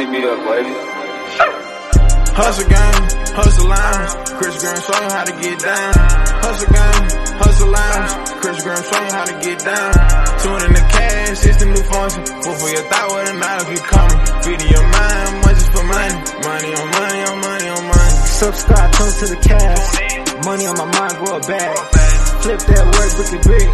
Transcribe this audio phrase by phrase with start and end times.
[0.00, 0.72] Money be up, baby.
[2.32, 2.96] Hustle gang,
[3.36, 4.12] hustle lounge.
[4.32, 5.92] Kris Graham show you how to get down.
[6.40, 7.00] Hustle gang,
[7.36, 8.12] hustle lounge.
[8.40, 9.92] Kris Graham show you how to get down.
[10.40, 12.24] Tune in the cash, it's the new function.
[12.24, 14.20] Fool for your thought with a knife you coming.
[14.40, 16.16] Feeding your mind, much is for money.
[16.48, 18.16] Money on money on money on money.
[18.40, 19.84] Subscribe, tune to the cash.
[20.48, 21.76] Money on my mind, grow a bag.
[22.40, 23.68] Flip that word, brick it big.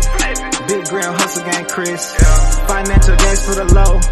[0.74, 2.02] Big Graham, hustle gang, Kris.
[2.66, 4.02] Financial gains for the low.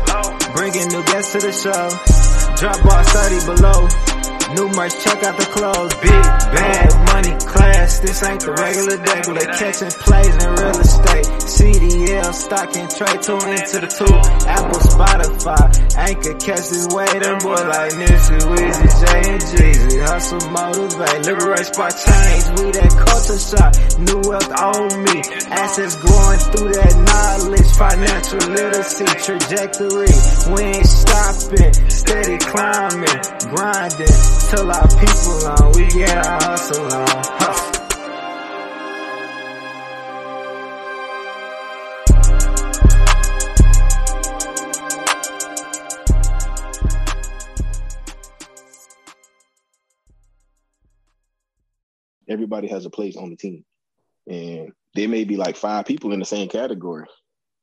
[0.54, 2.54] Bringing new guests to the show.
[2.56, 4.13] Drop bar 30 below.
[4.54, 5.94] New merch, check out the clothes.
[5.98, 6.22] Big
[6.54, 7.98] bag, money, class.
[7.98, 9.42] This ain't the regular regular.
[9.58, 11.26] Catching plays in real estate.
[11.42, 13.18] CDL, stock and trade.
[13.18, 14.14] Tune into the two.
[14.46, 15.62] Apple, Spotify.
[15.98, 17.10] Anchor, catch this way.
[17.18, 19.94] Them boy like Nipsey, Weezy, J and Jeezy.
[20.06, 21.20] Hustle, motivate.
[21.26, 22.44] Liberate, spark change.
[22.54, 23.72] We that culture shock.
[24.06, 25.18] New wealth on me.
[25.50, 27.70] Assets growing through that knowledge.
[27.74, 30.14] Financial literacy trajectory.
[30.54, 31.63] We ain't stopping.
[33.90, 35.72] Till our people on.
[35.72, 37.24] We get our hustle uh, on.
[37.24, 37.74] Hustle.
[52.26, 53.64] everybody has a place on the team.
[54.26, 57.06] And there may be like five people in the same category.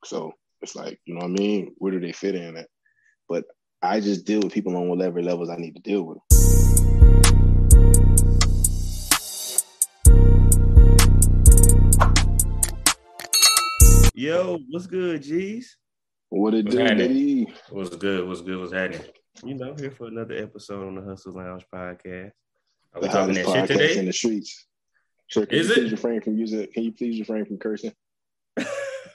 [0.05, 1.73] So it's like, you know what I mean?
[1.77, 2.67] Where do they fit in at?
[3.27, 3.45] But
[3.83, 7.31] I just deal with people on whatever levels I need to deal with.
[14.13, 15.77] Yo, what's good, G's?
[16.29, 17.53] What it What's do, baby?
[17.71, 18.27] What's good?
[18.27, 18.59] What's good?
[18.59, 19.01] What's happening?
[19.43, 22.31] You know, here for another episode on the Hustle Lounge podcast.
[22.93, 24.67] Are we The talking that shit podcast in the streets.
[25.27, 25.75] Sir, can Is you it?
[25.77, 27.93] please refrain from using can you please refrain from cursing?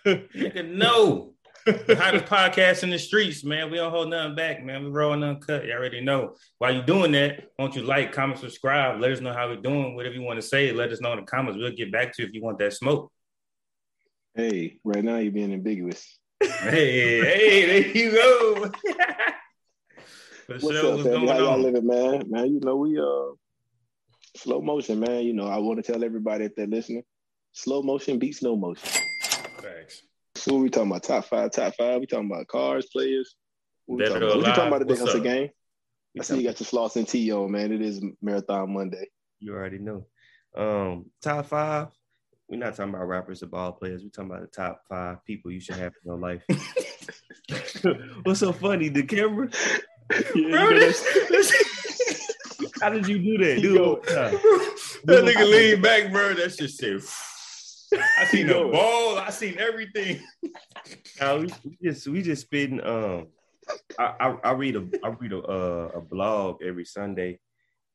[0.04, 1.35] Nigga, no.
[1.66, 3.72] The hottest podcast in the streets, man.
[3.72, 4.84] We don't hold nothing back, man.
[4.84, 5.66] We rolling uncut.
[5.66, 6.36] You already know.
[6.58, 9.00] While you doing that, won't you like, comment, subscribe?
[9.00, 9.96] Let us know how we're doing.
[9.96, 11.58] Whatever you want to say, let us know in the comments.
[11.58, 13.10] We'll get back to you if you want that smoke.
[14.36, 16.18] Hey, right now you're being ambiguous.
[16.40, 18.70] Hey, hey, there you go.
[20.46, 21.62] What's sure, up, what's How y'all on?
[21.62, 22.22] living, man?
[22.28, 23.34] Man, you know, we uh
[24.36, 25.24] slow motion, man.
[25.24, 27.02] You know, I want to tell everybody if they're listening,
[27.52, 28.88] slow motion beats no motion.
[29.60, 30.02] Facts.
[30.46, 31.02] So what we talking about?
[31.02, 31.98] Top five, top five.
[31.98, 33.34] We talking about cars, players.
[33.86, 34.36] What we talking about?
[34.36, 34.68] What you talking alive?
[34.68, 35.24] about today, What's Hustle up?
[35.24, 35.50] Gang?
[36.20, 37.72] I see you got your floss and tea on, man.
[37.72, 39.08] It is Marathon Monday.
[39.40, 40.06] You already know.
[40.56, 41.88] Um, top five.
[42.48, 44.04] We're not talking about rappers or ball players.
[44.04, 46.44] We're talking about the top five people you should have in your life.
[48.22, 48.88] What's so funny?
[48.88, 49.48] The camera?
[50.32, 52.32] Bro, this-
[52.80, 53.78] How did you do that, Keep dude?
[53.78, 54.00] going.
[54.04, 56.34] that nigga lean back, bro.
[56.34, 57.00] That shit said.
[58.18, 59.18] I seen the ball.
[59.18, 60.20] I seen everything.
[61.20, 62.80] No, we, we just we just spitting.
[62.84, 63.28] Um,
[63.98, 67.40] I, I I read a I read a uh, a blog every Sunday,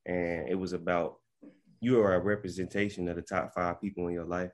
[0.06, 1.18] and it was about
[1.80, 4.52] you are a representation of the top five people in your life.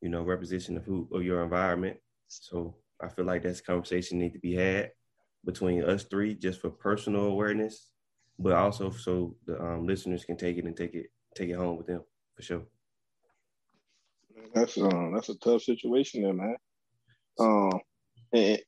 [0.00, 1.98] You know, representation of who of your environment.
[2.28, 4.90] So I feel like that's a conversation need to be had
[5.44, 7.90] between us three, just for personal awareness,
[8.38, 11.76] but also so the um, listeners can take it and take it take it home
[11.76, 12.02] with them
[12.34, 12.62] for sure.
[14.54, 16.56] That's um that's a tough situation there, man.
[17.38, 17.80] Um
[18.32, 18.58] and,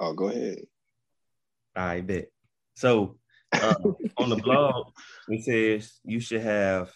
[0.00, 0.58] oh go ahead.
[1.76, 2.26] I bet.
[2.74, 3.18] So
[3.52, 3.74] uh,
[4.16, 4.92] on the blog,
[5.28, 6.92] it says you should have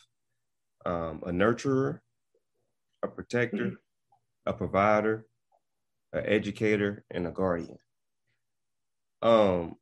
[0.84, 2.00] um, a nurturer,
[3.02, 3.80] a protector,
[4.46, 5.26] a provider,
[6.12, 7.78] an educator, and a guardian.
[9.22, 9.76] Um,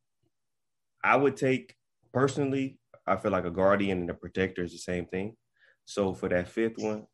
[1.03, 1.75] I would take
[2.13, 2.79] personally.
[3.07, 5.37] I feel like a guardian and a protector is the same thing.
[5.85, 7.07] So for that fifth one,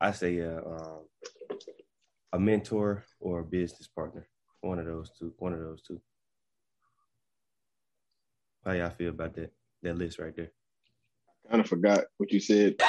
[0.00, 1.00] I say uh, um,
[2.32, 4.28] a mentor or a business partner.
[4.60, 5.32] One of those two.
[5.38, 6.00] One of those two.
[8.64, 10.50] How y'all feel about that that list right there?
[11.48, 12.74] Kind of forgot what you said.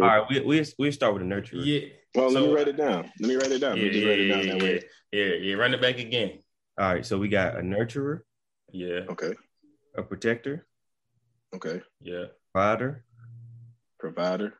[0.00, 1.64] All right, we we we start with a nurturer.
[1.64, 1.80] Yeah.
[2.14, 3.10] Well, let me write it down.
[3.20, 3.76] Let me write it down.
[3.76, 4.82] Yeah, Let me just yeah, write it down yeah, that yeah, way.
[5.12, 5.54] yeah, yeah.
[5.54, 6.38] Run it back again.
[6.78, 8.20] All right, so we got a nurturer,
[8.72, 9.34] Yeah, Okay.
[9.96, 10.66] a protector,
[11.52, 11.82] Okay.
[12.00, 12.26] yeah.
[12.52, 13.04] Provider,
[13.98, 14.54] Provider,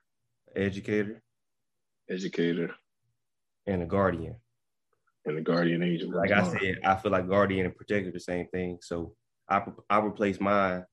[0.57, 1.23] educator,
[2.11, 2.71] educator,
[3.67, 4.37] and a guardian.
[5.25, 6.11] and the guardian angel.
[6.13, 8.79] Like I said, I feel like guardian and protector the same thing.
[8.83, 9.15] So
[9.49, 10.85] I I replace mine,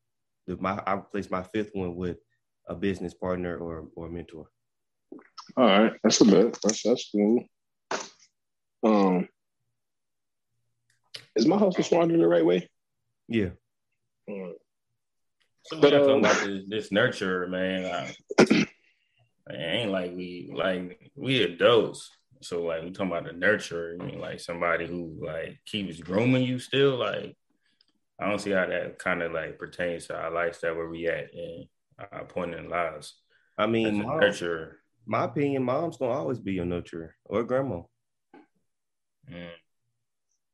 [0.45, 2.18] the- my I replace my fifth one with
[2.68, 4.47] a business partner or or a mentor.
[5.57, 6.57] All right, that's a bit.
[6.63, 7.44] That's that's cool.
[8.83, 9.27] Um,
[11.36, 12.69] is my hustle smarter the right way?
[13.27, 13.50] Yeah,
[14.27, 14.56] All right.
[15.65, 17.85] So we But, got talking about this, this nurture, man.
[17.85, 18.67] I, it
[19.50, 22.12] ain't like we like we adults.
[22.41, 26.44] So like we talking about the nurturer, I mean like somebody who like keeps grooming
[26.44, 26.97] you still.
[26.97, 27.35] Like
[28.19, 31.33] I don't see how that kind of like pertains to our lifestyle where we at
[31.33, 31.65] and
[32.11, 33.15] our point in lives.
[33.57, 34.73] I mean, mom- nurturer.
[35.07, 37.81] my opinion, mom's gonna always be your nurturer or grandma.
[39.31, 39.50] Mm.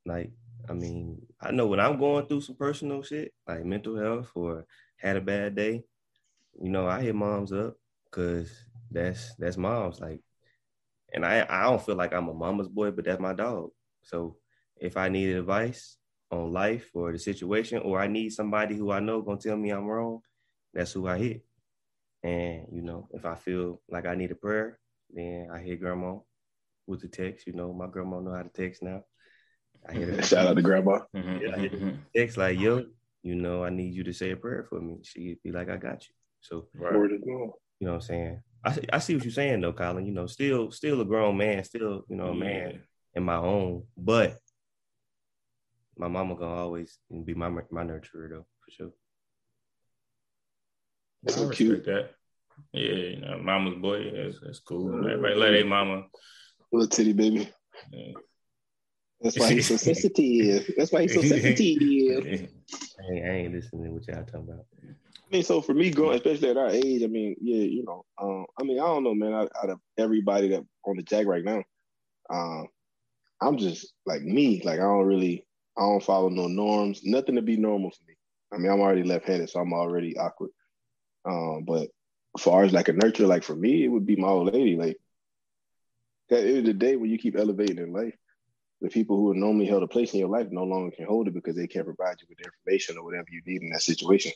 [0.05, 0.31] Like,
[0.69, 4.65] I mean, I know when I'm going through some personal shit, like mental health or
[5.01, 5.83] had a bad day,
[6.62, 7.75] you know, I hit moms up
[8.06, 8.51] because
[8.92, 10.00] that's that's moms.
[10.00, 10.21] Like,
[11.13, 13.71] and I I don't feel like I'm a mama's boy, but that's my dog.
[14.03, 14.38] So
[14.77, 15.98] if I need advice
[16.31, 19.71] on life or the situation, or I need somebody who I know gonna tell me
[19.71, 20.21] I'm wrong,
[20.74, 21.45] that's who I hit.
[22.24, 24.80] And you know, if I feel like I need a prayer,
[25.12, 26.18] then I hit grandma
[26.88, 27.48] with the text.
[27.48, 29.03] You know, my grandma know how to text now.
[29.88, 31.00] I hit her Shout out to grandma.
[31.15, 31.57] Mhm, Yeah.
[31.57, 32.86] mhm, text like, yo,
[33.23, 34.97] you know, I need you to say a prayer for me.
[35.03, 36.13] She'd be like, I got you.
[36.41, 36.94] So, Right.
[36.94, 37.51] Word is born.
[37.79, 38.41] you know what I'm saying?
[38.65, 40.06] I, I see what you're saying though, Colin.
[40.06, 42.81] You know, still still a grown man, still, you know, a man
[43.15, 44.38] in my own, but
[45.97, 48.91] my mama gonna always be my my nurturer though, for sure.
[51.27, 51.85] I So respect cute.
[51.85, 52.09] that.
[52.74, 54.94] Yeah, you know, mama's boy, that's, that's cool.
[55.07, 56.03] Everybody let their mama.
[56.71, 57.50] Little titty baby.
[57.91, 58.13] Yeah.
[59.21, 60.71] That's why he's so sensitive.
[60.77, 62.50] That's why he's so sensitive.
[62.73, 64.65] I ain't, I ain't listening to what y'all talking about.
[64.83, 68.06] I mean, so for me, growing, especially at our age, I mean, yeah, you know,
[68.21, 69.33] um, I mean, I don't know, man.
[69.33, 71.63] Out, out of everybody that on the jack right now,
[72.29, 72.68] um,
[73.41, 74.62] I'm just like me.
[74.63, 75.45] Like I don't really,
[75.77, 77.01] I don't follow no norms.
[77.03, 78.15] Nothing to be normal for me.
[78.53, 80.51] I mean, I'm already left-handed, so I'm already awkward.
[81.25, 81.89] Um, but
[82.38, 84.75] as far as like a nurture, like for me, it would be my old lady.
[84.75, 84.97] Like
[86.31, 88.15] at the end of the day, when you keep elevating in life,
[88.81, 91.33] the people who normally held a place in your life no longer can hold it
[91.33, 94.31] because they can't provide you with the information or whatever you need in that situation.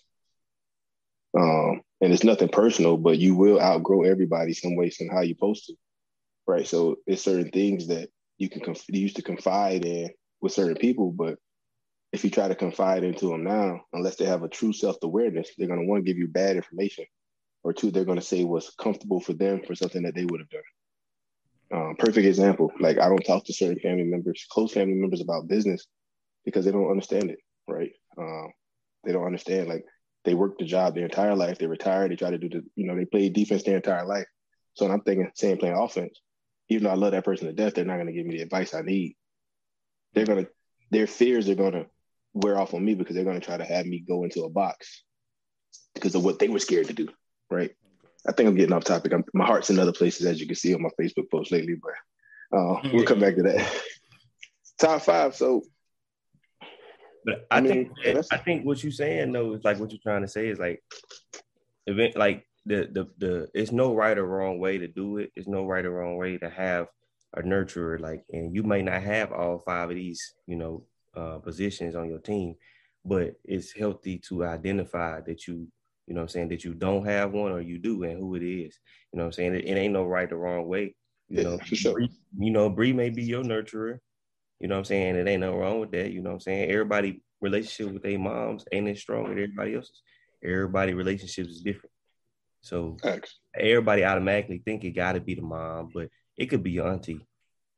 [1.37, 5.65] Um, and it's nothing personal, but you will outgrow everybody some way, somehow you're supposed
[5.65, 5.73] to,
[6.47, 6.67] right?
[6.67, 10.11] So it's certain things that you can conf- you used to confide in
[10.41, 11.37] with certain people, but
[12.13, 15.49] if you try to confide into them now, unless they have a true self awareness,
[15.57, 17.05] they're going to one give you bad information,
[17.63, 20.39] or two, they're going to say what's comfortable for them for something that they would
[20.39, 20.61] have done.
[21.73, 22.71] Um, perfect example.
[22.79, 25.85] Like I don't talk to certain family members, close family members about business
[26.45, 27.91] because they don't understand it, right?
[28.17, 28.51] Um,
[29.03, 29.83] they don't understand like
[30.25, 31.57] they worked the job their entire life.
[31.57, 32.11] They retired.
[32.11, 34.27] They try to do the, you know, they played defense their entire life.
[34.73, 36.19] So I'm thinking, same playing offense.
[36.69, 38.43] Even though I love that person to death, they're not going to give me the
[38.43, 39.15] advice I need.
[40.13, 40.51] They're going to,
[40.91, 41.85] their fears are going to
[42.33, 44.49] wear off on me because they're going to try to have me go into a
[44.49, 45.03] box
[45.93, 47.07] because of what they were scared to do.
[47.49, 47.71] Right.
[48.27, 49.13] I think I'm getting off topic.
[49.13, 51.75] I'm, my heart's in other places, as you can see on my Facebook post lately,
[51.75, 53.83] but uh, we'll come back to that.
[54.79, 55.35] Top five.
[55.35, 55.63] So
[57.23, 59.99] But I, I mean, think I think what you're saying though is like what you're
[60.03, 60.83] trying to say is like
[61.87, 65.31] event like the the the it's no right or wrong way to do it.
[65.35, 66.87] It's no right or wrong way to have
[67.35, 70.83] a nurturer like and you may not have all five of these, you know,
[71.15, 72.55] uh positions on your team,
[73.05, 75.67] but it's healthy to identify that you
[76.07, 78.35] you know what I'm saying that you don't have one or you do and who
[78.35, 78.77] it is.
[79.11, 79.55] You know what I'm saying?
[79.55, 80.95] It, it ain't no right or wrong way.
[81.29, 81.93] You Yeah, know, for sure.
[81.93, 83.99] Bree- you know, Bree may be your nurturer.
[84.59, 85.15] You know what I'm saying?
[85.15, 86.11] It ain't nothing wrong with that.
[86.11, 86.69] You know what I'm saying?
[86.69, 90.01] Everybody relationship with their moms ain't as strong as everybody else's.
[90.43, 91.91] Everybody relationships is different.
[92.61, 92.97] So
[93.55, 97.25] everybody automatically think it gotta be the mom, but it could be your auntie.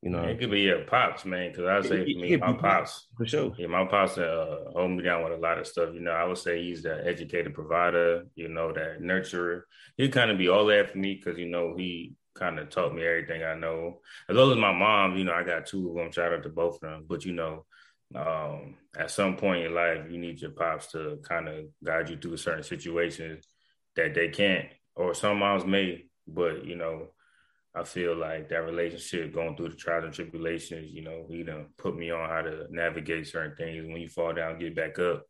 [0.03, 1.51] You know, It could be your pops, man.
[1.51, 3.07] Because I say for me, my pops.
[3.17, 3.53] for sure.
[3.57, 5.89] Yeah, my pops uh, hold me down with a lot of stuff.
[5.93, 8.25] You know, I would say he's the educated provider.
[8.35, 9.61] You know, that nurturer.
[9.97, 12.93] He kind of be all that for me because you know he kind of taught
[12.93, 14.01] me everything I know.
[14.29, 15.17] As well as my mom.
[15.17, 16.11] You know, I got two of them.
[16.11, 17.05] Shout out to both of them.
[17.07, 17.65] But you know,
[18.13, 22.17] um, at some point in life, you need your pops to kind of guide you
[22.17, 23.47] through certain situations
[23.95, 26.05] that they can't, or some moms may.
[26.27, 27.07] But you know,
[27.77, 31.67] I feel like that relationship going through the trials and tribulations, you know, he done
[31.77, 33.85] put me on how to navigate certain things.
[33.85, 35.25] When you fall down, get back up.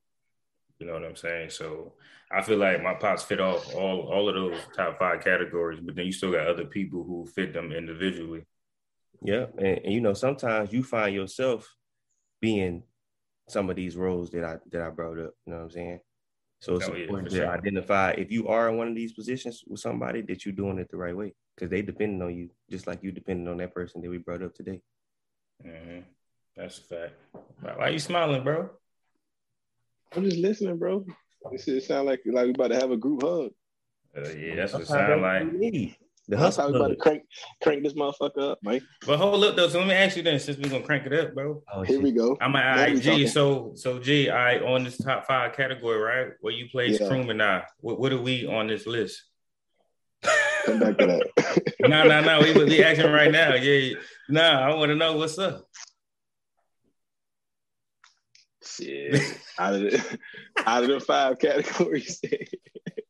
[0.80, 1.50] You know what I'm saying?
[1.50, 1.96] So
[2.32, 5.96] I feel like my pops fit off all all of those top five categories, but
[5.96, 8.46] then you still got other people who fit them individually.
[9.22, 9.48] Yeah.
[9.58, 11.76] And, and you know, sometimes you find yourself
[12.40, 12.84] being
[13.50, 15.34] some of these roles that I that I brought up.
[15.46, 16.00] You know what I'm saying?
[16.60, 17.52] So it's Oh, yeah, important for to sure.
[17.52, 20.90] identify if you are in one of these positions with somebody that you're doing it
[20.90, 21.34] the right way.
[21.56, 24.42] Because they depending on you, just like you depending on that person that we brought
[24.44, 24.82] up today.
[25.62, 26.00] hmm
[26.56, 27.14] That's a fact.
[27.62, 28.70] Why, why you smiling, bro?
[30.16, 31.06] I'm just listening, bro.
[31.52, 33.52] This shit sound like like we about to have a group hug.
[34.16, 35.98] Uh, yeah, that's what it Sometimes sound like.
[36.28, 36.36] What we.
[36.36, 37.24] The That's how we about to crank
[37.62, 38.82] crank this motherfucker up, man.
[39.06, 39.70] But hold up though.
[39.70, 41.62] So let me ask you then, since we're gonna crank it up, bro.
[41.74, 42.38] Oh, Here we go.
[42.42, 43.10] I'm Now like, we G.
[43.10, 43.28] talking.
[43.28, 46.32] So, so G, I on this top five category, right?
[46.42, 47.08] Where you play Yeah.
[47.08, 47.64] Croom and I.
[47.80, 49.24] What, what are we on this list?
[50.66, 51.74] Come back to that.
[51.82, 52.42] no, no, no.
[52.42, 53.54] We would be acting right now.
[53.56, 53.96] Yeah.
[54.30, 55.66] Nah, I want to know what's up.
[58.64, 59.22] Shit.
[59.58, 60.20] out of the
[60.66, 62.20] out of the five categories,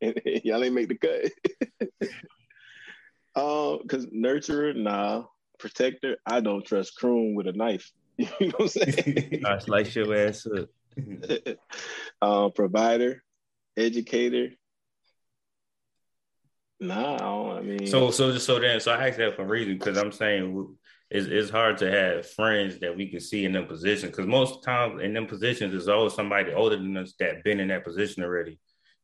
[0.44, 2.10] y'all ain't make the cut.
[3.38, 5.24] um, because nurturer, nah.
[5.58, 7.90] Protector, I don't trust Kroon with a knife.
[8.16, 9.42] you know what I'm saying?
[9.44, 10.68] I slice your ass up.
[12.22, 13.22] um, provider,
[13.76, 14.50] educator.
[16.80, 17.86] Nah, I, don't, I mean.
[17.88, 20.76] So, so just so then, so I asked that for a reason because I'm saying
[21.10, 24.62] it's, it's hard to have friends that we can see in them positions because most
[24.62, 28.22] times in them positions there's always somebody older than us that been in that position
[28.22, 28.58] already.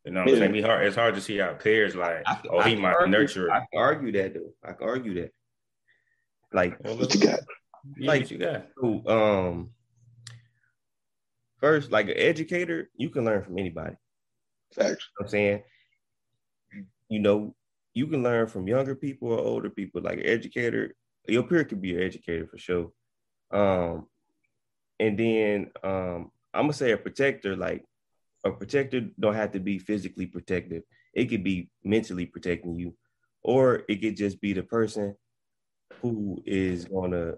[0.04, 0.64] You know what I'm saying?
[0.64, 3.50] Hard, it's hard to see how peers like, I, oh, he might argue, nurture.
[3.50, 4.52] I can argue that though.
[4.62, 5.32] I can argue that.
[6.52, 7.40] Like well, what you got?
[7.98, 8.66] Yeah, like you got.
[9.10, 9.70] Um,
[11.58, 13.96] first, like an educator, you can learn from anybody.
[14.74, 14.88] Facts.
[14.90, 15.62] You know I'm saying,
[17.08, 17.54] you know,
[17.94, 20.02] you can learn from younger people or older people.
[20.02, 20.94] Like an educator,
[21.26, 22.92] your peer could be an educator for sure.
[23.50, 24.06] Um,
[25.00, 27.84] and then um, I'm gonna say a protector, like
[28.44, 30.82] a protector don't have to be physically protective.
[31.14, 32.94] It could be mentally protecting you,
[33.42, 35.16] or it could just be the person
[36.00, 37.34] who is gonna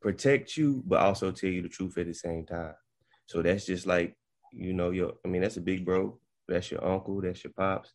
[0.00, 2.74] protect you, but also tell you the truth at the same time.
[3.26, 4.16] So that's just like,
[4.52, 6.18] you know, your I mean, that's a big bro.
[6.48, 7.92] That's your uncle, that's your pops.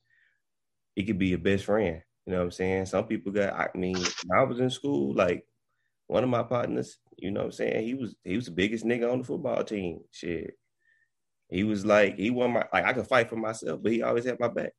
[0.96, 2.02] It could be your best friend.
[2.26, 2.86] You know what I'm saying?
[2.88, 3.98] Some people got, I mean,
[4.36, 5.46] I was in school, like
[6.08, 7.86] one of my partners, you know what I'm saying?
[7.86, 10.02] He was he was the biggest nigga on the football team.
[10.12, 10.58] Shit.
[11.50, 14.26] He was like, he won my like I could fight for myself, but he always
[14.26, 14.74] had my back.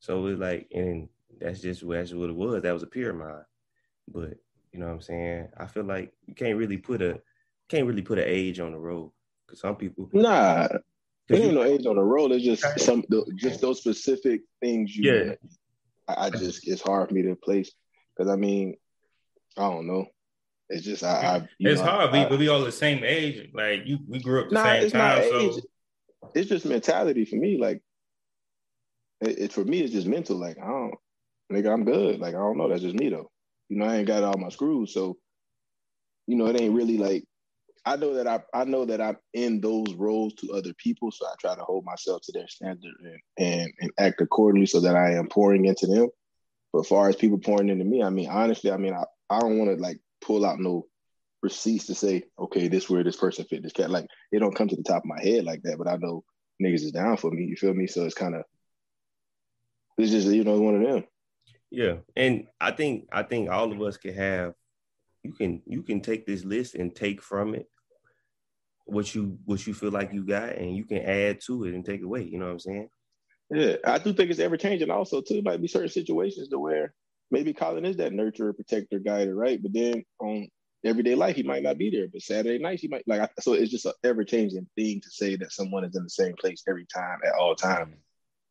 [0.00, 1.08] So it was like, and
[1.40, 2.62] that's just that's what it was.
[2.62, 3.44] That was a peer of mine.
[4.08, 4.36] But
[4.72, 5.48] you know what I'm saying?
[5.56, 7.20] I feel like you can't really put a
[7.68, 9.12] can't really put an age on the road.
[9.46, 10.68] Cause some people Nah.
[11.28, 12.32] There ain't no age on the road.
[12.32, 13.04] It's just some
[13.36, 15.34] just those specific things you yeah.
[16.08, 17.72] I, I just it's hard for me to place
[18.14, 18.76] because I mean,
[19.56, 20.06] I don't know.
[20.72, 21.36] It's just I.
[21.36, 23.50] I it's know, hard, I, but we all the same age.
[23.52, 25.20] Like you, we grew up the nah, same it's time.
[25.20, 25.62] Not so age.
[26.34, 27.58] It's just mentality for me.
[27.58, 27.82] Like
[29.20, 30.36] it, it, for me, it's just mental.
[30.36, 30.94] Like I don't,
[31.52, 32.20] nigga, I'm good.
[32.20, 32.68] Like I don't know.
[32.68, 33.30] That's just me though.
[33.68, 35.18] You know, I ain't got all my screws, so
[36.26, 37.24] you know, it ain't really like
[37.84, 41.26] I know that I I know that I'm in those roles to other people, so
[41.26, 44.96] I try to hold myself to their standard and, and, and act accordingly so that
[44.96, 46.08] I am pouring into them.
[46.72, 49.40] But as far as people pouring into me, I mean, honestly, I mean, I, I
[49.40, 50.86] don't want to like pull out no
[51.42, 53.90] receipts to say, okay, this where this person fit this cat.
[53.90, 56.24] Like it don't come to the top of my head like that, but I know
[56.62, 57.44] niggas is down for me.
[57.44, 57.86] You feel me?
[57.86, 58.44] So it's kind of
[59.98, 61.04] it's just you know one of them.
[61.70, 64.54] Yeah, and I think I think all of us can have
[65.22, 67.66] you can you can take this list and take from it
[68.84, 71.84] what you what you feel like you got, and you can add to it and
[71.84, 72.24] take away.
[72.24, 72.88] You know what I'm saying?
[73.50, 74.90] Yeah, I do think it's ever changing.
[74.90, 76.94] Also, too, might be certain situations to where
[77.32, 79.60] maybe Colin is that nurturer, protector, guider, right?
[79.60, 80.48] But then on
[80.84, 82.06] everyday life, he might not be there.
[82.12, 83.28] But Saturday night, he might like.
[83.40, 86.34] So it's just an ever changing thing to say that someone is in the same
[86.38, 87.88] place every time at all times.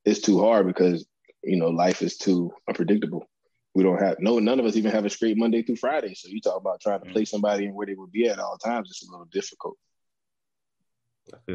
[0.03, 1.05] It's too hard because
[1.43, 3.25] you know life is too unpredictable.
[3.75, 6.15] We don't have no none of us even have a straight Monday through Friday.
[6.15, 8.57] So you talk about trying to place somebody in where they would be at all
[8.57, 8.89] times.
[8.89, 9.77] It's a little difficult.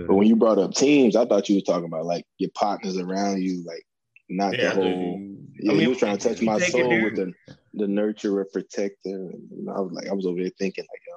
[0.07, 2.97] But when you brought up teams, I thought you were talking about like your partners
[2.97, 3.85] around you, like
[4.29, 5.21] not Yeah, the I whole.
[5.59, 7.33] Yeah, I mean, you were trying to touch my it soul with the
[7.75, 8.97] the nurturer, protector.
[9.05, 11.15] And I was like, I was over there thinking like, yo,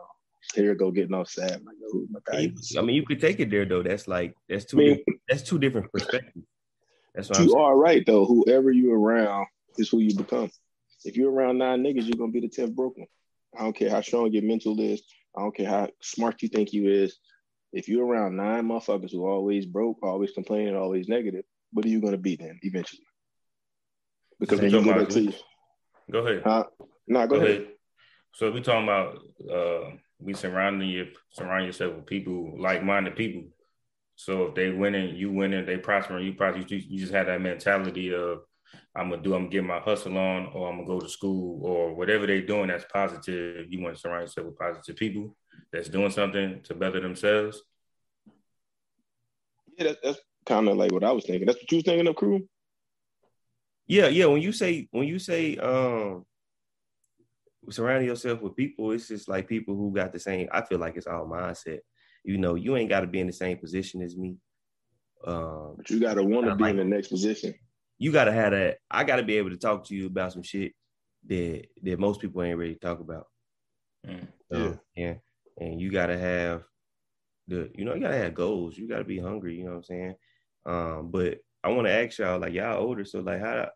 [0.61, 1.51] here go getting all sad.
[1.53, 3.83] I'm like, oh my god, I mean, you could take it there though.
[3.83, 6.45] That's like that's two I mean- different, that's two different perspectives.
[7.15, 8.25] That's what I'm you are right though.
[8.25, 9.47] Whoever you around
[9.77, 10.51] is who you become.
[11.03, 13.07] If you're around nine niggas, you're gonna be the tenth broken.
[13.57, 15.01] I don't care how strong your mental is.
[15.35, 17.17] I don't care how smart you think you is.
[17.71, 22.01] If you're around nine motherfuckers who always broke, always complaining, always negative, what are you
[22.01, 23.05] gonna be then eventually?
[24.39, 25.33] Because when you go back to you,
[26.11, 26.43] Go ahead.
[26.43, 26.63] huh?
[27.07, 27.61] Nah, go, Go ahead.
[27.61, 27.71] ahead.
[28.33, 29.17] So we talking about
[29.49, 33.43] uh we surrounding you surround yourself with people like minded people.
[34.15, 37.41] So if they winning, you winning, they prospering, you probably you, you just have that
[37.41, 38.41] mentality of
[38.95, 41.65] I'm gonna do, I'm gonna get my hustle on, or I'm gonna go to school,
[41.65, 43.65] or whatever they're doing that's positive.
[43.69, 45.35] You want to surround yourself with positive people
[45.71, 47.61] that's doing something to better themselves.
[49.77, 51.45] Yeah, that's, that's kind of like what I was thinking.
[51.45, 52.47] That's what you was thinking of, crew.
[53.87, 54.25] Yeah, yeah.
[54.25, 56.25] When you say when you say um
[57.69, 60.49] surrounding yourself with people, it's just like people who got the same.
[60.51, 61.79] I feel like it's all mindset.
[62.23, 64.37] You know, you ain't got to be in the same position as me.
[65.25, 67.53] Um, But you gotta want to be like in the next position.
[67.97, 68.77] you gotta have that.
[68.89, 70.73] I gotta be able to talk to you about some shit
[71.27, 73.27] that that most people ain't ready to talk about.
[74.07, 74.27] Mm.
[74.51, 75.15] Um, yeah,
[75.59, 76.63] and you gotta have
[77.47, 78.77] the, you know, you gotta have goals.
[78.77, 79.57] You gotta be hungry.
[79.57, 80.15] You know what I'm saying?
[80.65, 83.69] Um, but I want to ask y'all, like y'all older, so like how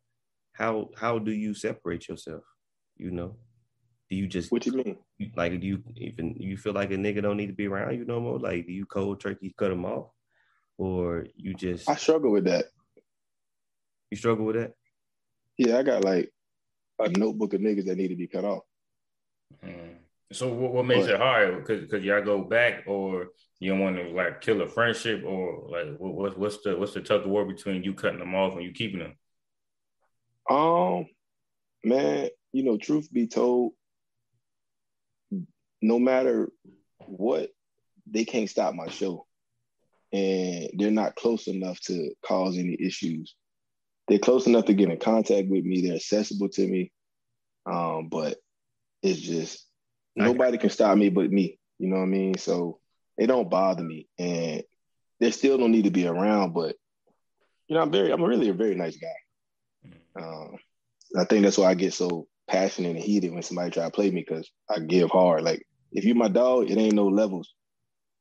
[0.54, 2.44] how how do you separate yourself?
[2.98, 3.38] You know,
[4.10, 4.98] do you just What you mean?
[5.36, 8.06] like do you even you feel like a nigga don't need to be around you
[8.06, 8.40] no more?
[8.40, 10.12] Like do you cold turkey cut them off,
[10.78, 12.66] or you just I struggle with that.
[14.12, 14.74] you struggle with that?
[15.58, 16.32] Yeah, I got like
[17.00, 18.64] a notebook of niggas that need to be cut off.
[19.66, 19.96] Mm.
[20.32, 21.58] So what, what makes But- it hard?
[21.58, 23.28] Because because y'all go back, or
[23.64, 26.94] you don't want to like kill a friendship, or like what, what what's the what's
[26.94, 29.16] the tug of war between you cutting them off and you keeping them?
[30.50, 31.06] Um,
[31.82, 33.72] man, you know, truth be told,
[35.82, 36.52] no matter
[37.06, 37.52] what,
[38.06, 39.26] they can't stop my show.
[40.12, 43.34] And they're not close enough to cause any issues.
[44.10, 45.82] They're close enough to get in contact with me.
[45.82, 46.92] They're accessible to me.
[47.66, 48.36] Um, but
[49.02, 49.66] it's just
[50.18, 51.58] nobody can stop me but me.
[51.80, 52.38] You know what I mean?
[52.38, 52.82] So
[53.18, 54.08] they don't bother me.
[54.18, 54.64] And
[55.20, 56.76] they still don't need to be around, but
[57.68, 59.92] you know, I'm very I'm really a very nice guy.
[60.20, 60.58] Um,
[61.18, 64.10] I think that's why I get so passionate and heated when somebody try to play
[64.12, 65.44] me because I give hard.
[65.44, 67.54] Like if you my dog, it ain't no levels.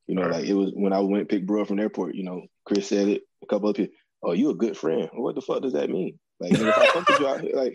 [0.07, 0.33] You know, Right.
[0.33, 2.15] like it was when I went pick bro from the airport.
[2.15, 3.23] You know, Kris said it.
[3.43, 3.95] A couple of people.
[4.23, 5.09] Oh, you a good friend.
[5.15, 6.19] What the fuck does that mean?
[6.39, 7.75] Like if I fuck with you, I, like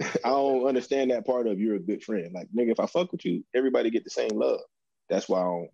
[0.24, 2.32] I don't understand that part of you're a good friend.
[2.34, 4.60] Like nigga, if I fuck with you, everybody get the same love.
[5.08, 5.68] That's why I don't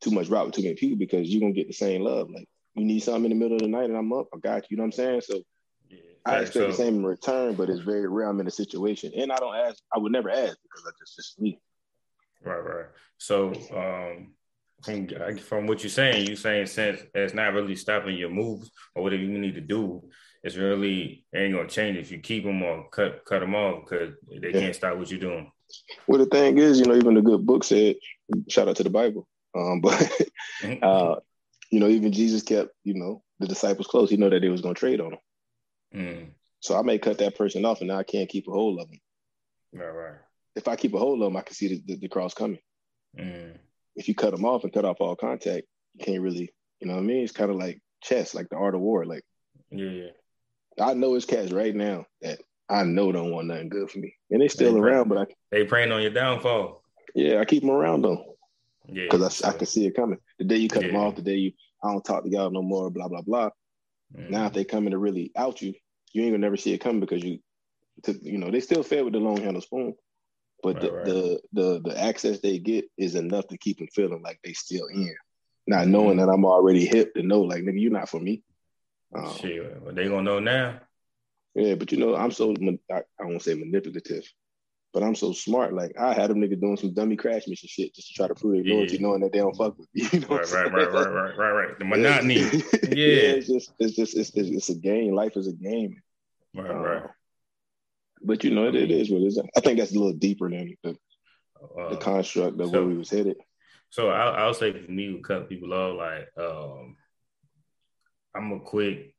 [0.00, 2.30] too much route with too many people because you're gonna get the same love.
[2.30, 4.62] Like you need something in the middle of the night and I'm up, I got
[4.62, 4.68] you.
[4.70, 5.20] You know what I'm saying?
[5.22, 5.42] So
[5.88, 8.50] Yeah, I Right, expect the same in return, but it's very rare I'm in a
[8.50, 9.12] situation.
[9.16, 11.58] And I don't ask, I would never ask because I just just me.
[12.44, 12.86] Right, right.
[13.18, 14.34] So, um,
[14.82, 19.02] from from what you're saying, you're saying since it's not really stopping your moves or
[19.02, 20.08] whatever you need to do,
[20.44, 24.14] it's really ain't gonna change if you keep them or cut cut them off because
[24.40, 24.60] they Yeah.
[24.60, 25.50] can't stop what you're doing.
[26.06, 27.96] Well, the thing is, you know, even the good book said,
[28.48, 29.26] shout out to the Bible.
[29.56, 30.12] Um, but
[30.82, 31.16] uh,
[31.70, 34.10] you know, even Jesus kept, you know, the disciples close.
[34.10, 35.18] He know that they was gonna trade on him.
[35.94, 36.26] Mm,
[36.60, 38.88] So I may cut that person off and now I can't keep a hold of
[38.90, 39.00] them.
[39.72, 40.14] right, right.
[40.54, 42.58] If I keep a hold of them, I can see the, the, the cross coming.
[43.18, 43.56] Mm,
[43.94, 46.94] If you cut them off and cut off all contact, you can't really, you know
[46.94, 47.22] what I mean?
[47.22, 49.04] It's kind of like chess, like the art of war.
[49.04, 49.22] Like
[49.70, 50.10] yeah, yeah.
[50.80, 52.38] I know it's cats right now that
[52.68, 55.08] I know don't want nothing good for me, and they still They around.
[55.08, 56.82] But I, They praying on your downfall.
[57.14, 58.35] yeah, I keep them around though
[58.88, 60.18] Yeah, because I, I can see it coming.
[60.38, 62.62] The day you cut them off, the day you I don't talk to y'all no
[62.62, 63.50] more, blah blah blah.
[64.16, 65.74] Mm, Now if they come in to really out you,
[66.12, 67.38] you ain't gonna never see it coming because you,
[68.02, 69.94] took, you know, they still fed with the long handle spoon,
[70.62, 71.04] but the, Right, right.
[71.04, 74.86] the the the access they get is enough to keep them feeling like they still
[74.86, 75.14] in,
[75.66, 75.92] not Mm-hmm.
[75.92, 78.42] knowing that I'm already hip to know like nigga, you're not for me.
[79.14, 80.80] Um, shit, well, they gonna know now.
[81.54, 82.54] Yeah, but you know, I'm so
[82.92, 84.24] I, I won't say manipulative,
[84.92, 85.74] but I'm so smart.
[85.74, 88.34] Like I had them nigga doing some dummy crash mission shit just to try to
[88.34, 89.02] prove their loyalty, Yeah.
[89.02, 90.08] knowing that they don't fuck with me.
[90.12, 91.78] You know Right, right, right, right, right, right, right.
[91.78, 92.34] The monotony.
[92.40, 92.50] yeah,
[92.90, 93.36] Yeah.
[93.36, 95.14] it's just it's just it's, it's, it's a game.
[95.14, 96.00] Life is a game.
[96.54, 97.02] Right, Uh, right.
[98.22, 99.38] But you know, it, it is what it is.
[99.56, 100.96] I think that's a little deeper than the,
[101.78, 103.36] Uh, the construct of so- where we was headed.
[103.90, 106.96] So I'll, I'll say for me, cut people off, like um,
[108.34, 109.14] I'm gonna quit.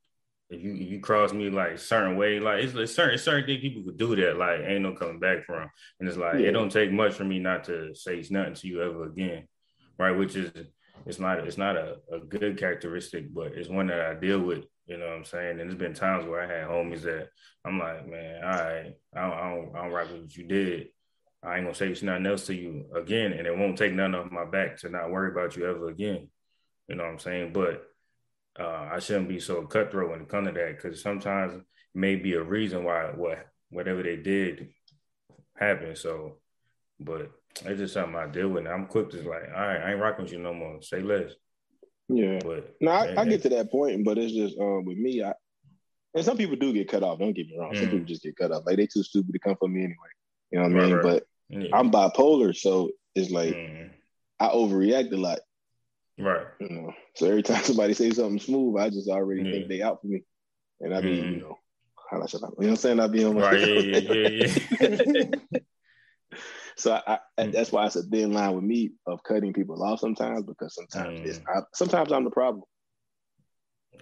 [0.50, 3.46] If you if you cross me like certain way, like it's, it's certain it's certain
[3.46, 5.70] things people could do that, like ain't no coming back from.
[6.00, 6.48] And it's like Yeah.
[6.48, 9.48] it don't take much for me not to say it's nothing to you ever again,
[10.00, 10.12] right?
[10.12, 10.52] Which is
[11.06, 14.64] it's not it's not a, a good characteristic, but it's one that I deal with.
[14.86, 15.60] You know what I'm saying?
[15.60, 17.28] And there's been times where I had homies that
[17.66, 20.46] I'm like, man, all right, I don't I don't, I don't rock with what you
[20.46, 20.88] did.
[21.44, 24.16] I ain't gonna say it's nothing else to you again, and it won't take nothing
[24.16, 26.30] off my back to not worry about you ever again.
[26.88, 27.52] You know what I'm saying?
[27.52, 27.84] But
[28.60, 31.62] uh, I shouldn't be so cutthroat when it comes to that because sometimes it
[31.94, 34.70] may be a reason why what whatever they did
[35.56, 35.98] happened.
[35.98, 36.38] So,
[37.00, 37.32] but
[37.66, 38.66] it's just something I deal with.
[38.66, 40.82] And I'm quick to like, all right, I ain't rocking with you no more.
[40.82, 41.32] Say less.
[42.10, 42.40] Yeah.
[42.44, 45.24] But No, I, I get to that point, but it's just um, with me.
[45.24, 45.34] I
[46.16, 47.20] and some people do get cut off.
[47.20, 47.76] Don't get me wrong.
[47.76, 47.92] Some Mm.
[47.92, 48.64] people just get cut off.
[48.66, 49.96] Like they too stupid to come for me anyway.
[50.52, 50.96] You know what I Right, mean?
[50.96, 51.04] right.
[51.04, 51.78] But yeah.
[51.78, 53.92] I'm bipolar, so it's like Mm,
[54.40, 55.40] I overreact a lot.
[56.20, 56.48] Right.
[56.60, 59.52] You know, so every time somebody says something smooth, I just already Yeah.
[59.52, 60.24] think they out for me,
[60.82, 61.34] and I be, Mhm.
[61.36, 61.58] you know,
[62.10, 63.00] how I you know what I'm saying?
[63.00, 63.60] I be on my, Right.
[63.62, 64.00] Yeah.
[64.14, 64.28] Yeah.
[64.30, 65.28] Yeah.
[65.52, 65.60] yeah.
[66.78, 67.52] so I, I, Mm.
[67.52, 71.20] that's why it's a thin line with me of cutting people off sometimes because sometimes
[71.24, 71.44] it's, Mm.
[71.48, 72.64] I, sometimes I'm the problem,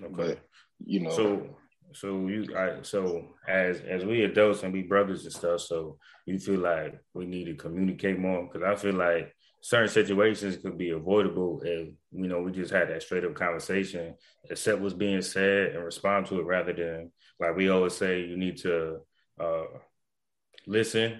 [0.01, 0.11] okay.
[0.11, 0.39] but
[0.85, 1.57] you know, So,
[1.93, 6.39] so you, I, so as as we adults and we brothers and stuff, so you
[6.39, 9.33] feel like we need to communicate more because I feel like
[9.65, 14.13] certain situations could be avoidable if you know we just had that straight up conversation,
[14.51, 18.37] accept what's being said and respond to it rather than like we always say you
[18.37, 18.99] need to
[19.41, 19.63] uh,
[20.67, 21.19] listen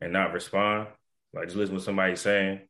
[0.00, 0.86] and not respond.
[1.34, 2.60] Like just listen to what somebody's saying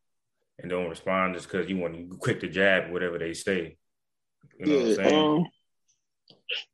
[0.60, 3.76] and don't respond just because you want to quick to jab whatever they say.
[4.58, 5.26] You know what I'm yeah, saying?
[5.26, 5.46] um,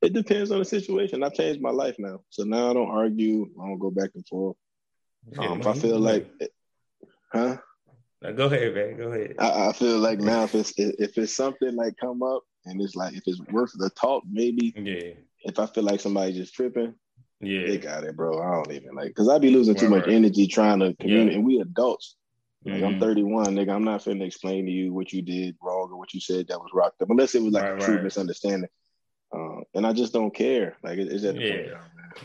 [0.00, 1.24] it depends on the situation.
[1.24, 3.50] I've changed my life now, so now I don't argue.
[3.60, 4.56] I don't go back and forth.
[5.38, 6.52] Um, if I feel like, it,
[7.32, 7.56] huh?
[8.22, 8.96] Now go ahead, man.
[8.96, 9.34] Go ahead.
[9.38, 12.94] I, I feel like now if it's if it's something like come up and it's
[12.94, 14.72] like if it's worth the talk, maybe.
[14.76, 15.14] Yeah.
[15.44, 16.94] If I feel like somebody just tripping,
[17.40, 17.66] Yeah.
[17.66, 18.40] they got it, bro.
[18.40, 21.32] I don't even like because I'd be losing too much energy trying to communicate.
[21.32, 21.38] Yeah.
[21.38, 22.16] And we adults.
[22.64, 23.00] Like I'm Mhm.
[23.00, 23.70] 31, nigga.
[23.74, 26.60] I'm not finna explain to you what you did wrong or what you said that
[26.60, 28.04] was rocked up, unless it was like Right, a true right.
[28.04, 28.70] misunderstanding.
[29.34, 30.76] Um, and I just don't care.
[30.84, 31.50] Like it, it's at the Yeah.
[31.50, 31.72] point.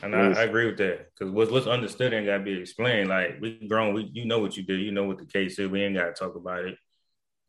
[0.02, 3.10] And I, I agree with that because what's what's understood ain't gotta be explained.
[3.10, 5.70] Like we grown, we you know what you did, you know what the case is.
[5.70, 6.78] We ain't gotta talk about it.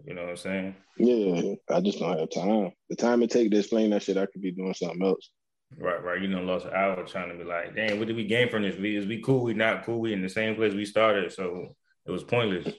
[0.05, 0.77] You know what I'm saying?
[0.97, 2.73] Yeah, I just don't have time.
[2.89, 5.31] The time it take to explain that shit, I could be doing something else.
[5.77, 6.21] Right, right.
[6.23, 8.63] You know, lost an hour trying to be like, damn, what did we gain from
[8.63, 8.79] this?
[8.79, 9.45] We is we cool?
[9.45, 10.01] We not cool?
[10.01, 11.75] We in the same place we started, so
[12.07, 12.73] it was pointless.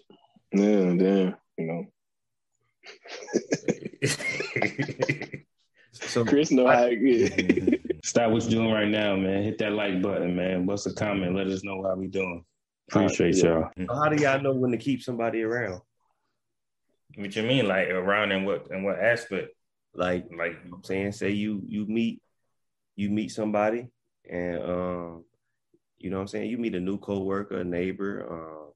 [0.52, 1.36] Yeah, damn.
[1.58, 1.86] you know,
[5.93, 7.82] So Kris know how it get.
[8.10, 9.43] Stop what you're doing right now, man.
[9.43, 10.65] Hit that like button, man.
[10.65, 11.36] What's a comment?
[11.36, 12.43] Let us know how we doing.
[12.89, 13.69] Appreciate y'all.
[13.88, 15.80] how do y'all know when to keep somebody around?
[17.17, 19.50] What you mean, like around in what in what aspect?
[19.93, 22.19] Like Like I'm saying, say you you meet
[22.95, 23.89] you meet somebody
[24.28, 25.26] and um
[26.00, 28.72] you know what I'm saying, you meet a new coworker, a neighbor, um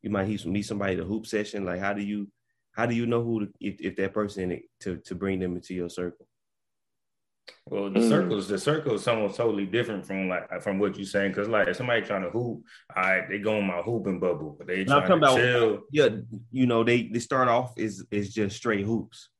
[0.00, 1.66] you might meet meet somebody at a hoop session.
[1.66, 2.28] Like how do you
[2.72, 5.74] how do you know who to, if, if that person to to bring them into
[5.74, 6.26] your circle?
[7.66, 8.08] Well, the Mm.
[8.08, 11.32] circles, the circle is totally different from like from what you're saying.
[11.32, 14.54] Cause like if somebody trying to hoop, all right, they go in my hooping bubble,
[14.56, 15.80] but they And trying to about- chill.
[15.90, 16.08] Yeah,
[16.50, 19.30] you know, they they start off is is just straight hoops.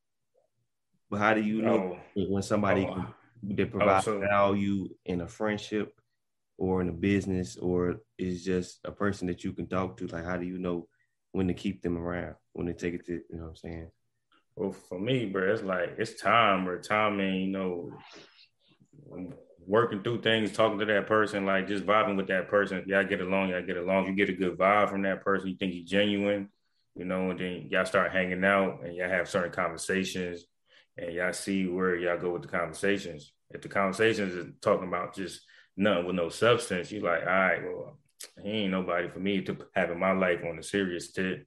[1.10, 3.06] But how do you know Oh, when somebody oh,
[3.42, 5.98] they provide so- value in a friendship
[6.56, 10.06] or in a business or is just a person that you can talk to?
[10.06, 10.88] Like how do you know
[11.32, 13.90] when to keep them around, when to take it to you know what I'm saying?
[14.56, 16.78] Well, for me, bro, it's like it's time, bro.
[16.78, 17.34] Time, man.
[17.34, 17.92] You know,
[19.66, 22.78] working through things, talking to that person, like just vibing with that person.
[22.78, 24.06] If y'all get along, y'all get along.
[24.06, 25.48] You get a good vibe from that person.
[25.48, 26.50] You think he's genuine,
[26.94, 30.44] you know, and then y'all start hanging out and y'all have certain conversations,
[30.96, 33.32] and y'all see where y'all go with the conversations.
[33.50, 35.40] If the conversations is talking about just
[35.76, 37.98] nothing with no substance, you're like, all right, well,
[38.42, 41.46] he ain't nobody for me to have in my life on a serious tip.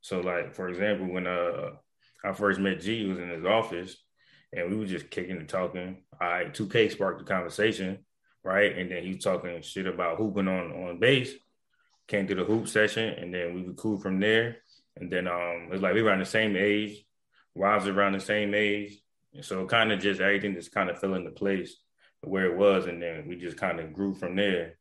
[0.00, 1.70] So, like for example, when uh
[2.24, 3.96] I first met G, was in his office,
[4.52, 6.02] and we were just kicking and talking.
[6.20, 7.98] Right, 2K sparked the conversation,
[8.42, 8.76] right?
[8.76, 11.32] And then he was talking shit about hooping on on base.
[12.08, 14.56] Came to the hoop session, and then we were cool from there.
[14.96, 17.04] And then um, it's like we were around the same age.
[17.54, 18.98] Rob's around the same age,
[19.34, 21.76] and so kind of just everything just kind of fell into place
[22.22, 24.74] where it was, and then we just kind of grew from there.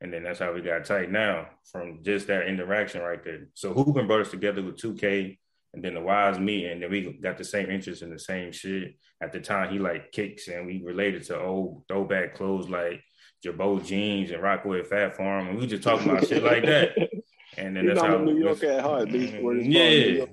[0.00, 3.48] And then that's how we got tight now from just that interaction right there.
[3.54, 5.38] So hooping brought us together with 2K
[5.72, 8.52] and then the wise me, and then we got the same interest in the same
[8.52, 8.96] shit.
[9.22, 13.02] At the time, he like kicks, and we related to old throwback clothes like
[13.44, 16.96] Girbaud jeans and Rocawear Phat Farm, and we just talking about shit like that.
[17.56, 19.42] And then You that's how New York at heart, bitch.
[19.42, 20.24] Where it's from, New yeah,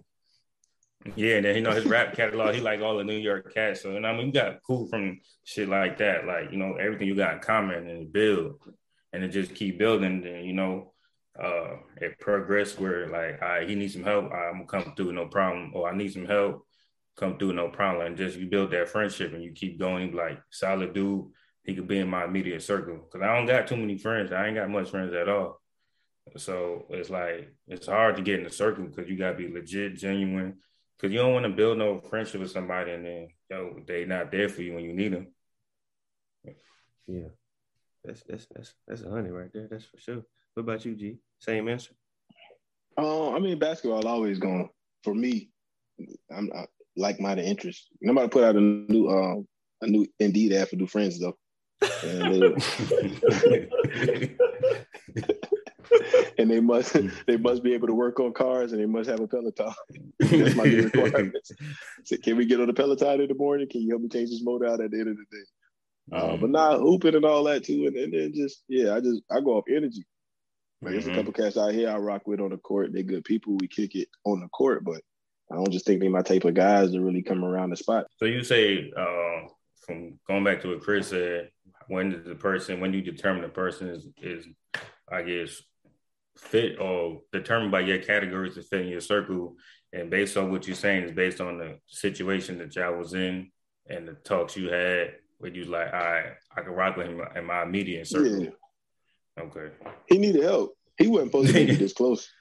[1.16, 1.36] yeah.
[1.38, 3.82] And then you know his rap catalog, he like all the New York cats.
[3.82, 7.08] So and I mean, we got cool from shit like that, like you know everything
[7.08, 8.60] you got in common and build,
[9.14, 10.24] and it just keep building.
[10.26, 10.94] And you know,
[11.42, 14.32] uh, it progressed where like, right, he needs some help.
[14.32, 15.72] I'm gonna come through, no problem.
[15.74, 16.66] Or I need some help,
[17.16, 18.08] come through, no problem.
[18.08, 20.14] And just you build that friendship and you keep going.
[20.14, 21.28] Like solid dude,
[21.64, 24.32] he could be in my immediate circle because I don't got too many friends.
[24.32, 25.62] I ain't got much friends at all.
[26.36, 29.96] So it's like it's hard to get in the circle because you gotta be legit,
[29.96, 30.58] genuine.
[30.98, 34.32] Because you don't want to build no friendship with somebody and then yo they not
[34.32, 35.28] there for you when you need them.
[37.06, 37.30] Yeah.
[38.04, 39.68] That's that's that's that's a honey right there.
[39.70, 40.24] That's for sure.
[40.58, 41.20] What about you, G?
[41.38, 41.92] Same answer.
[42.98, 44.68] Um, I mean, basketball always going
[45.04, 45.52] for me.
[46.36, 46.66] I'm I,
[46.96, 47.90] like-minded interest.
[48.02, 49.48] Nobody put out a new um
[49.84, 51.38] a new Indeed ad for new friends though,
[52.04, 52.40] and they,
[56.40, 59.20] and they must they must be able to work on cars and they must have
[59.20, 59.72] a Peloton.
[60.20, 61.52] That's my new requirements.
[62.04, 63.70] So can we get on the Peloton in the morning?
[63.70, 65.44] Can you help me change this motor out at the end of the day?
[66.12, 69.22] Uh, but not hooping and all that too, and, and then just yeah, I just
[69.30, 70.04] I go off energy.
[70.82, 71.16] Like there's a Mhm.
[71.16, 72.94] couple cats out here I rock with on the court.
[72.94, 73.58] They're good people.
[73.60, 75.02] We kick it on the court, but
[75.52, 78.08] I don't just think they my type of guys to really come around the spot.
[78.18, 79.48] So you say uh,
[79.86, 81.52] from going back to what Kris said,
[81.88, 84.48] when does the person when you determine the person is is
[85.10, 85.62] I guess
[86.38, 89.56] fit or determined by your categories to fit in your circle,
[89.94, 93.52] and based on what you're saying is based on the situation that y'all was in
[93.90, 97.22] and the talks you had, where you like, all right, I can rock with him
[97.36, 98.44] in my immediate circle.
[98.44, 98.50] Yeah,
[99.38, 99.70] Okay.
[100.08, 100.74] he needed help.
[100.98, 102.30] He wasn't supposed to be this close.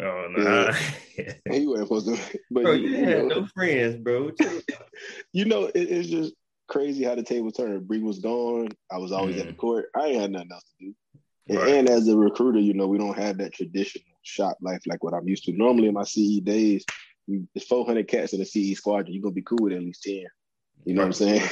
[0.00, 0.70] Oh no.
[1.50, 2.38] He wasn't supposed to.
[2.50, 4.30] But Bro, you, you you had know, no friends, bro.
[5.34, 6.32] you know, it, it's just
[6.66, 7.86] crazy how the table turned.
[7.86, 8.68] Bree was gone.
[8.90, 9.58] I was always at the Mm.
[9.58, 9.86] court.
[9.94, 10.94] I ain't had nothing else to do.
[11.50, 11.68] And, Right.
[11.74, 15.12] and as a recruiter, you know, we don't have that traditional shop life like what
[15.12, 15.52] I'm used to.
[15.52, 16.86] Normally in my CE days,
[17.26, 19.12] you- it's 400 cats in the CE squadron.
[19.12, 20.24] You're gonna be cool with at least 10.
[20.86, 21.42] You know what I'm saying?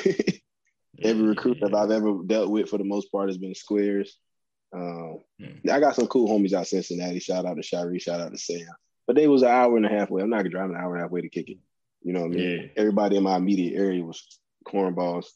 [1.02, 4.16] Every recruiter that I've ever dealt with for the most part has been squares.
[4.72, 5.70] Um, Mm.
[5.70, 7.18] I got some cool homies out Cincinnati.
[7.18, 8.66] Shout out to Shari, shout out to Sam.
[9.06, 10.22] But they was an hour and a half away.
[10.22, 11.58] I'm not driving an hour and a half way to kick it.
[12.02, 12.60] You know what I mean?
[12.60, 12.66] Yeah.
[12.76, 15.26] Everybody in my immediate area was cornballs.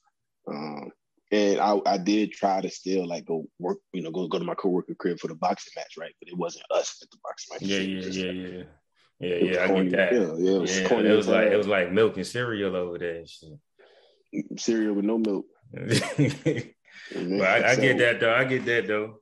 [0.46, 0.90] Um,
[1.32, 4.44] and I, I did try to still like go work, you know, go go to
[4.44, 6.12] my coworker crib for the boxing match, right?
[6.20, 7.62] But it wasn't us at the boxing match.
[7.62, 8.64] Yeah, yeah, yeah, yeah.
[9.20, 10.12] Yeah, was yeah, I get that.
[10.12, 10.40] hell.
[10.40, 13.24] Yeah, it was Yeah, it was like it was like milk and cereal over there.
[14.58, 15.46] cereal with no milk.
[15.72, 18.34] but I, I get that though.
[18.34, 19.20] I get that though.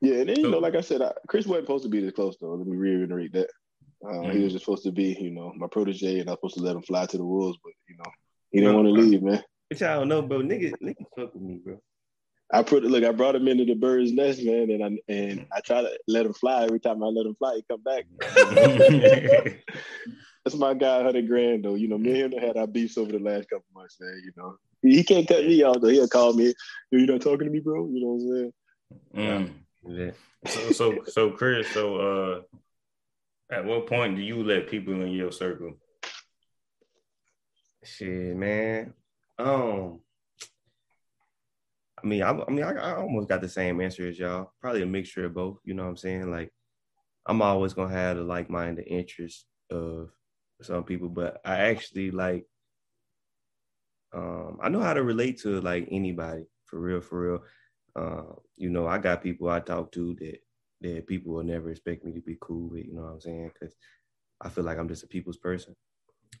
[0.00, 2.00] Yeah, and then you So- know, like I said, I, Kris wasn't supposed to be
[2.00, 2.54] this close though.
[2.54, 3.48] Let me reiterate that.
[4.04, 4.44] Uh, He Mhm.
[4.44, 6.76] was just supposed to be, you know, my protege, and I was supposed to let
[6.76, 8.10] him fly to the wolves, but you know,
[8.52, 9.42] he didn't want to leave, man.
[9.70, 10.38] Which I don't know, bro.
[10.40, 11.80] Niggas, niggas fuck with me, bro.
[12.50, 15.60] I put look, I brought him into the bird's nest, man, and I and I
[15.60, 16.64] try to let him fly.
[16.64, 18.06] Every time I let him fly, he come back.
[20.44, 21.74] That's my guy, hundred grand though.
[21.74, 24.22] You know, me and him had our beefs over the last couple months, man.
[24.24, 25.88] You know, he, he can't cut me off though.
[25.88, 26.54] He'll call me,
[26.90, 27.86] "Yo, you not talking to me, bro?
[27.88, 28.52] You know what I'm saying?
[29.48, 29.50] Mm.
[29.86, 30.10] Yeah.
[30.46, 31.68] So, so, so, Kris.
[31.68, 32.40] So, uh,
[33.50, 35.74] at what point do you let people in your circle?
[37.84, 38.92] Shit, man.
[39.38, 40.00] Um,
[42.02, 44.52] I mean, I, I mean, I, I almost got the same answer as y'all.
[44.60, 45.58] Probably a mixture of both.
[45.64, 46.30] You know what I'm saying?
[46.30, 46.52] Like,
[47.26, 50.10] I'm always gonna have the like-minded interest of
[50.62, 52.44] some people, but I actually like.
[54.14, 57.42] Um, I know how to relate to like anybody for real, for real.
[57.98, 58.22] Uh,
[58.56, 60.38] you know, I got people I talk to that
[60.80, 62.86] that people will never expect me to be cool with.
[62.86, 63.50] You know what I'm saying?
[63.52, 63.74] Because
[64.40, 65.74] I feel like I'm just a people's person.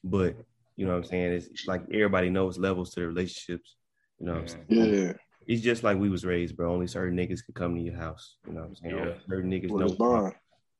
[0.04, 0.36] But
[0.76, 1.32] you know what I'm saying?
[1.32, 3.76] It's like everybody knows levels to the relationships.
[4.20, 4.66] You know what I'm saying?
[4.68, 5.12] Yeah,
[5.46, 6.72] It's just like we was raised, bro.
[6.72, 8.36] Only certain niggas can come to your house.
[8.46, 8.94] You know what I'm saying?
[8.94, 9.00] Yeah.
[9.02, 9.96] Only certain niggas what is know.
[9.98, 10.34] bond?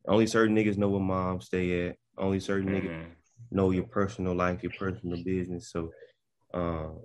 [0.07, 1.97] Only certain niggas know where mom stay at.
[2.17, 3.11] Only certain niggas Mhm.
[3.51, 5.73] know your personal life, your personal business.
[5.73, 5.91] So,
[6.55, 7.01] um,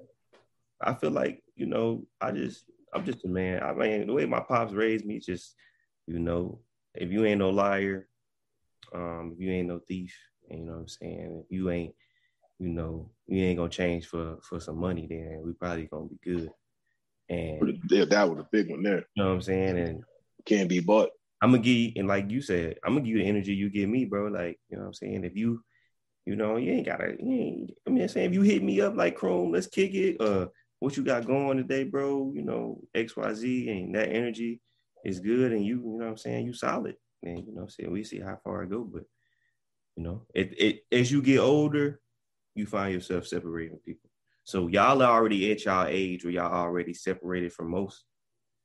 [0.81, 3.63] I feel like you know, I just, I'm just a man.
[3.63, 5.55] I mean, the way my pops raised me, just,
[6.07, 6.59] you know,
[6.93, 8.07] if you ain't no liar,
[8.93, 10.15] um, if you ain't no thief,
[10.49, 11.95] you know what I'm saying, if you ain't,
[12.59, 16.19] you know, you ain't gonna change for for some money, then we probably gonna be
[16.23, 16.51] good.
[17.29, 19.05] And Yeah, that was a big one there.
[19.15, 20.03] you know what I'm saying, and
[20.45, 21.09] Can't be bought.
[21.41, 23.69] I'm gonna give you, and like you said, I'm gonna give you the energy you
[23.69, 24.27] give me, bro.
[24.27, 25.23] Like, you know what I'm saying?
[25.23, 25.63] If you,
[26.25, 28.79] you know, you ain't gotta, you ain't, I mean, I'm saying if you hit me
[28.81, 30.21] up like Chrome, let's kick it.
[30.21, 30.47] Uh,
[30.83, 32.33] what you got going today, bro?
[32.35, 34.59] You know, XYZ and that energy
[35.05, 36.45] is good, and you, you know what I'm saying?
[36.45, 36.95] You solid.
[37.23, 37.91] And you know what I'm saying?
[37.91, 39.03] We see how far I go, but
[39.95, 42.01] you know, it it as you get older,
[42.53, 44.09] you find yourself separating people.
[44.43, 48.03] So y'all are already at y'all age where y'all already separated from most.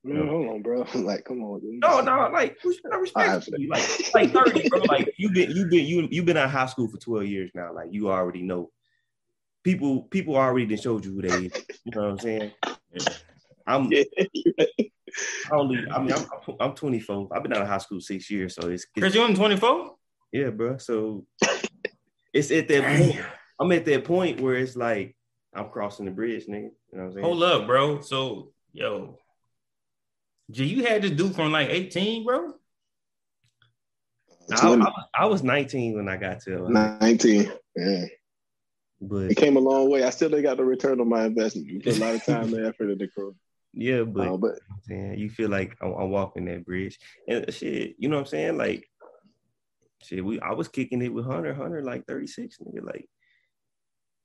[0.02, 0.86] Man, hold on, bro.
[0.94, 1.60] like, come on.
[1.60, 1.78] dude.
[1.80, 2.56] No, no, like
[2.90, 3.68] I respect you.
[3.68, 4.80] Like, like 30, bro.
[4.88, 7.50] Like you been you been you you been out of high school for 12 years
[7.54, 7.72] now.
[7.72, 8.72] Like you already know.
[9.64, 11.52] People people already done showed you who they is.
[11.84, 12.52] You know what I'm saying?
[13.66, 14.04] I'm Yeah.
[15.50, 17.28] I only I mean I'm I'm 24.
[17.32, 19.94] I've been out of high school six years, so it's, Kris, it's you only 24?
[20.32, 20.78] yeah, bro.
[20.78, 21.26] So
[22.32, 23.26] it's at that point.
[23.60, 25.16] I'm at that point where it's like
[25.54, 26.52] I'm crossing the bridge, nigga.
[26.52, 27.24] You know what I'm saying?
[27.24, 28.00] Hold up, bro.
[28.00, 29.18] So, yo,
[30.50, 32.54] G, you had this dude from like 18, bro?
[34.50, 37.52] I, I, I was 19 when I got to, uh, 19.
[37.76, 38.04] Yeah.
[39.00, 40.02] But It came a long way.
[40.04, 41.68] I still ain't got the return on my investment.
[41.68, 43.34] You put a lot of time and effort into crew.
[43.72, 46.98] yeah, but Uh, but saying you feel like I'm, I'm walking that bridge.
[47.28, 48.56] And shit you know what i'm saying?
[48.58, 48.88] Like
[50.02, 51.54] shit we i was kicking it with hunter.
[51.54, 52.84] Hunter like 36 nigga.
[52.84, 53.08] Like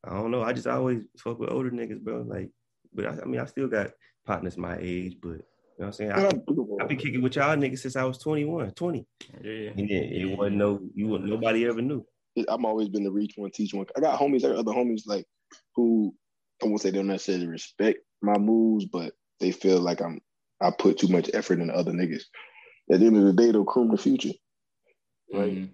[0.03, 0.43] i don't know.
[0.43, 2.21] I just always fuck with older niggas bro.
[2.27, 2.49] Like
[2.93, 3.91] but i, I mean i still got
[4.25, 6.11] partners my age but you know what i'm saying?
[6.11, 6.27] I,
[6.81, 9.05] i've been kicking with y'all niggas since i was 21 20
[9.43, 9.71] Yeah.
[9.75, 12.05] and it, it wasn't no you wasn't nobody ever knew
[12.47, 13.85] I'm always been the reach one, teach one.
[13.95, 15.25] I got homies, I got other homies like
[15.75, 16.13] who
[16.61, 20.21] I won't say they don't necessarily respect my moves, but they feel like I'm
[20.61, 22.23] I put too much effort into other niggas.
[22.91, 24.31] At the end of the day, they'll groom the future.
[25.33, 25.53] Right.
[25.53, 25.69] Mhm.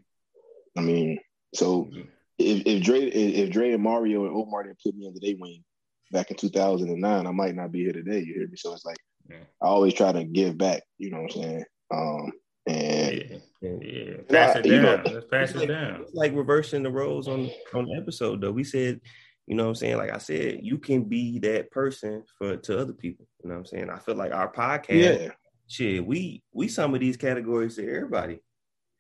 [0.78, 1.20] I mean,
[1.54, 1.90] so
[2.38, 5.36] if if Dre if if Dre and Mario and Omar didn't put me under their
[5.38, 5.64] wing
[6.12, 8.20] back in 2009, I might not be here today.
[8.20, 8.58] You hear me?
[8.58, 8.98] So it's like
[9.30, 9.44] Yeah.
[9.62, 10.84] I always try to give back.
[10.98, 11.66] You know what I'm saying?
[11.92, 12.32] Um,
[12.68, 13.70] and Yeah.
[13.82, 14.14] Yeah.
[14.30, 15.14] Pass it you know- down.
[15.14, 16.02] Let's pass it like, down.
[16.02, 18.52] it's like reversing the roles on on the episode though.
[18.52, 19.02] We said,
[19.48, 19.98] you know what I'm saying?
[19.98, 23.28] Like I said, you can be that person for to other people.
[23.44, 23.90] You know what I'm saying?
[23.90, 25.32] I feel like our podcast, yeah,
[25.68, 28.40] shit, we we some of these categories to everybody.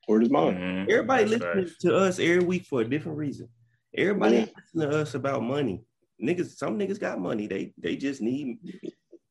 [0.07, 0.55] word is mine.
[0.55, 0.89] Mhm.
[0.91, 1.77] Everybody That's listening facts.
[1.81, 3.47] to us every week for a different reason.
[3.95, 4.45] Everybody Yeah.
[4.57, 5.83] listening to us about money.
[6.21, 7.47] niggas, some niggas got money.
[7.47, 8.57] They they just need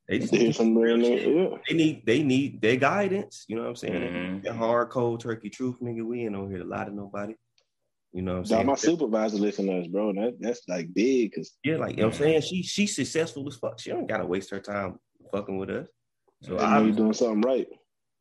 [0.09, 1.29] they just need some real shit.
[1.29, 1.59] yeah.
[1.69, 3.45] They need they need their guidance.
[3.47, 4.03] You know what I'm saying?
[4.03, 4.43] Mhm.
[4.45, 6.05] That hard cold turkey truth, nigga.
[6.05, 7.35] We ain't over here to lie to nobody.
[8.13, 8.67] You know what I'm Dog, saying?
[8.67, 10.15] my supervisor listen to us, bro.
[10.15, 12.41] That, that's like big because yeah, like you know what I'm saying.
[12.41, 13.79] She she's successful as fuck.
[13.79, 14.99] She don't gotta waste her time
[15.31, 15.87] fucking with us.
[16.43, 17.67] So I know you're doing something right.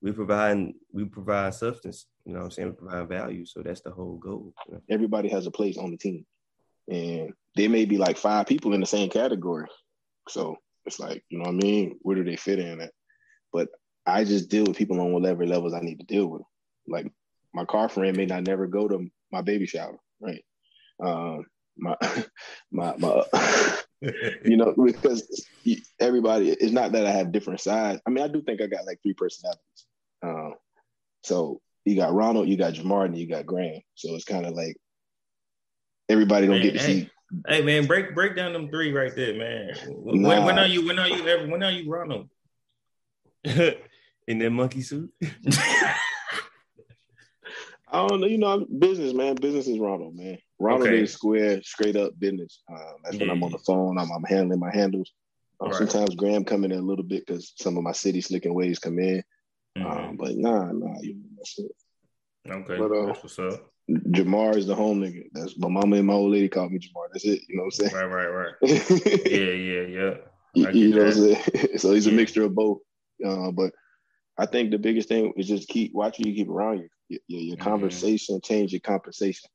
[0.01, 2.05] we provide we provide substance.
[2.25, 2.69] You know what I'm saying?
[2.69, 3.45] We provide value.
[3.45, 4.53] So that's the whole goal.
[4.67, 4.81] you know?
[4.89, 6.25] Everybody has a place on the team,
[6.91, 9.67] and there may be like five people in the same category.
[10.27, 11.97] So it's like, you know what I mean?
[12.01, 12.91] Where do they fit in at?
[13.53, 13.69] But
[14.05, 16.43] I just deal with people on whatever levels I need to deal with.
[16.87, 17.11] Like
[17.53, 20.43] my car friend may not never go to my baby shower, right?
[21.03, 21.45] Um,
[21.77, 21.95] my
[22.71, 23.23] my my
[24.43, 25.47] you know because
[25.99, 28.85] everybody it's not that i have different sides i mean i do think i got
[28.85, 29.85] like three personalities
[30.23, 30.53] um
[31.23, 34.53] so you got ronald you got jamar and you got graham so it's kind of
[34.53, 34.75] like
[36.09, 37.01] everybody don't Hey, get to hey.
[37.01, 37.09] see
[37.47, 39.73] Hey man, break break down them three right there, man.
[39.85, 40.45] When, Nah.
[40.45, 40.85] when are you?
[40.85, 41.47] When are you ever?
[41.47, 42.29] When are you Ronald?
[43.43, 45.11] In that monkey suit.
[47.89, 51.03] i don't know you know I'm business man business is ronald man ronald Okay.
[51.03, 54.59] is square straight up business um, that's when i'm on the phone i'm, I'm handling
[54.59, 55.13] my handles
[55.61, 55.77] um, Right.
[55.77, 58.99] sometimes graham come in a little bit because some of my city slicking ways come
[58.99, 59.23] in
[59.77, 59.85] Mhm.
[59.85, 61.71] um, but nah nah you that's it.
[62.49, 63.71] Okay, but, uh, that's what's up.
[63.89, 65.23] Jamar is the home nigga.
[65.33, 67.07] That's my mama and my old lady called me Jamar.
[67.11, 67.41] That's it.
[67.47, 67.93] You know what I'm saying?
[67.95, 68.53] Right, right, right.
[69.25, 70.13] Yeah, yeah, yeah.
[70.73, 71.67] You know what I'm saying?
[71.77, 72.79] so he's a mixture of both.
[73.25, 73.71] Uh, but
[74.37, 76.89] I think the biggest thing is just keep watching you keep around you.
[77.09, 77.61] Your, your, your Mhm.
[77.61, 79.49] conversation change your compensation.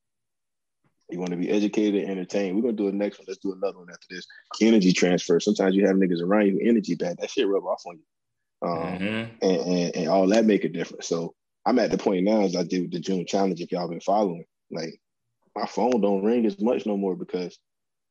[1.11, 2.57] You want to be educated, entertained.
[2.57, 3.27] We're gonna do a next one.
[3.29, 4.27] Let's do another one after this.
[4.63, 5.41] Energy transfer.
[5.41, 7.19] Sometimes you have niggas around you, energy bad.
[7.19, 8.69] That shit rub off on you.
[8.69, 9.31] Um, Mhm.
[9.43, 11.07] and, and, and all that make a difference.
[11.09, 13.61] So I'm at the point now as I did with the June challenge.
[13.61, 15.01] If y'all been following, like
[15.55, 17.59] my phone don't ring as much no more because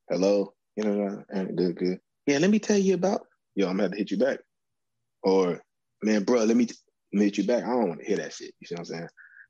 [0.10, 2.00] hello, you know, and good, good.
[2.28, 3.22] Yeah, let me tell you about.
[3.56, 4.40] Yo, I'm gonna have to hit you back.
[5.24, 5.62] Or
[6.02, 6.68] man, bro, let me,
[7.12, 7.64] hit you back.
[7.64, 8.54] I don't want to hear that shit.
[8.60, 9.08] You see what I'm saying?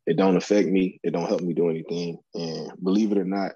[0.08, 1.00] It don't affect me.
[1.04, 2.18] It don't help me do anything.
[2.34, 3.52] And believe it or not,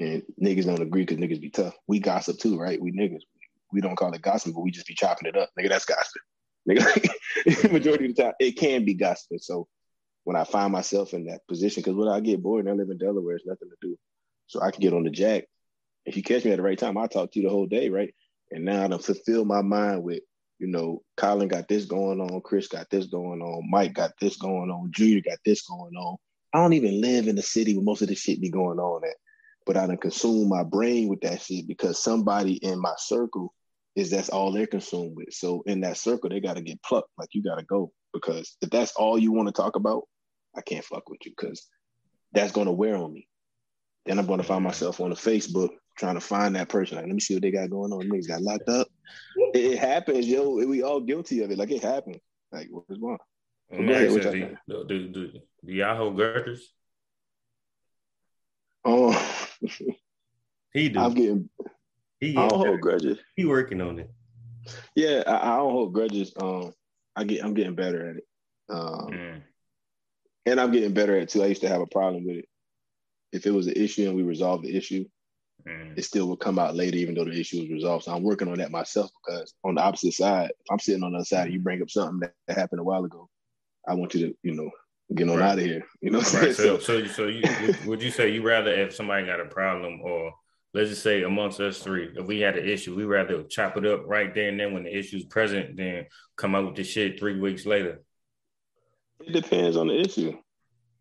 [0.00, 1.74] and niggas don't agree because niggas be tough.
[1.86, 2.80] We gossip too, right?
[2.80, 3.22] We niggas.
[3.72, 5.50] We don't call it gossip, but we just be chopping it up.
[5.58, 6.22] Nigga, that's gossip.
[6.68, 9.38] Nigga, majority of the time, it can be gossiping.
[9.38, 9.68] So
[10.24, 12.90] when I find myself in that position, because when I get bored and I live
[12.90, 13.96] in Delaware, it's nothing to do.
[14.46, 15.44] So I can get on the jack.
[16.04, 17.88] If you catch me at the right time, I'll talk to you the whole day,
[17.88, 18.14] right?
[18.50, 20.20] And now I done fulfill my mind with,
[20.58, 24.36] you know, Colin got this going on, Kris got this going on, Mike got this
[24.36, 26.16] going on, Junior got this going on.
[26.52, 29.04] I don't even live in the city where most of the shit be going on
[29.04, 29.16] at.
[29.66, 33.54] But I done consume my brain with that shit because somebody in my circle
[33.96, 35.32] is that's all they're consumed with.
[35.32, 37.10] So in that circle, they gotta get plucked.
[37.18, 37.92] Like you gotta go.
[38.12, 40.04] Because if that's all you want to talk about,
[40.56, 41.66] I can't fuck with you because
[42.32, 43.26] that's gonna wear on me.
[44.06, 46.96] Then I'm gonna find myself on the Facebook trying to find that person.
[46.96, 48.08] Like, let me see what they got going on.
[48.08, 48.88] Niggas got locked up.
[49.54, 50.54] It, it happens, yo.
[50.54, 51.58] We all guilty of it.
[51.58, 52.18] Like it happens.
[52.52, 53.18] Like what's wrong?
[53.70, 55.32] Go ahead, what do, do, do,
[55.64, 56.72] do y'all hold girders?
[58.84, 59.68] Oh, um,
[60.72, 60.98] He do.
[60.98, 61.50] I'm getting.
[62.20, 63.18] He, I don't hold grudges.
[63.36, 64.10] he working on it.
[64.94, 66.32] Yeah, I, I don't hold grudges.
[66.40, 66.72] Um,
[67.16, 67.44] I get.
[67.44, 68.24] I'm getting better at it.
[68.68, 69.42] Um, Mm.
[70.46, 71.42] and I'm getting better at it too.
[71.42, 72.48] I used to have a problem with it.
[73.32, 75.04] If it was an issue and we resolved the issue,
[75.66, 75.98] Mm.
[75.98, 78.04] it still would come out later, even though the issue was resolved.
[78.04, 81.12] So I'm working on that myself because on the opposite side, if I'm sitting on
[81.12, 83.28] the other side and you bring up something that, that happened a while ago,
[83.86, 84.70] I want you to, you know,
[85.14, 85.50] get on Right.
[85.50, 85.84] out of here.
[86.00, 86.54] You know what I'm Right.
[86.56, 86.78] saying?
[86.80, 90.00] So, so, so you would, would you say you rather if somebody got a problem,
[90.00, 90.32] or
[90.74, 93.86] let's just say amongst us three, if we had an issue, we rather chop it
[93.86, 96.06] up right there and then when the issue's present, then
[96.36, 98.02] come out with the shit three weeks later.
[99.20, 100.36] It depends on the issue.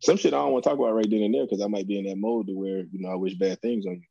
[0.02, 1.88] Some shit I don't want to talk about right then and there because I might
[1.88, 4.02] be in that mode to where, you know, I wish bad things on you.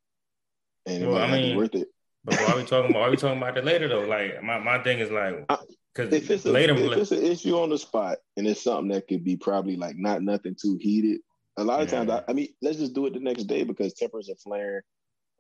[0.87, 1.89] And it might I not be worth it.
[2.25, 3.03] But why are we talking about?
[3.03, 4.07] Are we talking about that later though?
[4.07, 5.47] Like my, my thing is like
[5.95, 8.89] because If it's a, later, if it's an issue on the spot and it's something
[8.89, 11.21] that could be probably like not nothing too heated,
[11.57, 13.95] a lot of times I, I mean, let's just do it the next day because
[13.95, 14.83] tempers are flaring.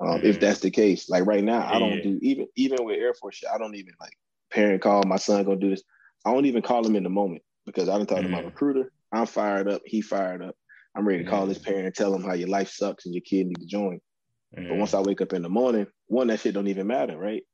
[0.00, 0.20] Um.
[0.22, 3.36] If that's the case, like right now, I don't do even even with Air Force
[3.36, 3.50] shit.
[3.52, 4.12] I don't even like
[4.50, 5.82] parent call my son gonna do this.
[6.24, 8.46] I don't even call him in the moment because I done talked to my Mhm.
[8.46, 8.92] recruiter.
[9.12, 9.82] I'm fired up.
[9.84, 10.54] He fired up.
[10.94, 11.48] I'm ready to call Mhm.
[11.48, 14.00] his parent and tell him how your life sucks and your kid need to join.
[14.52, 17.16] But Mm, once I wake up in the morning, one that shit don't even matter,
[17.16, 17.44] right?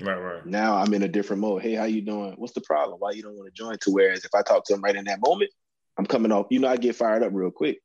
[0.00, 0.46] right, right.
[0.46, 1.62] Now I'm in a different mode.
[1.62, 2.34] Hey, how you doing?
[2.36, 2.98] What's the problem?
[3.00, 3.76] Why you don't want to join?
[3.78, 5.50] To whereas if I talk to him right in that moment,
[5.96, 6.46] I'm coming off.
[6.50, 7.80] You know, I get fired up real quick.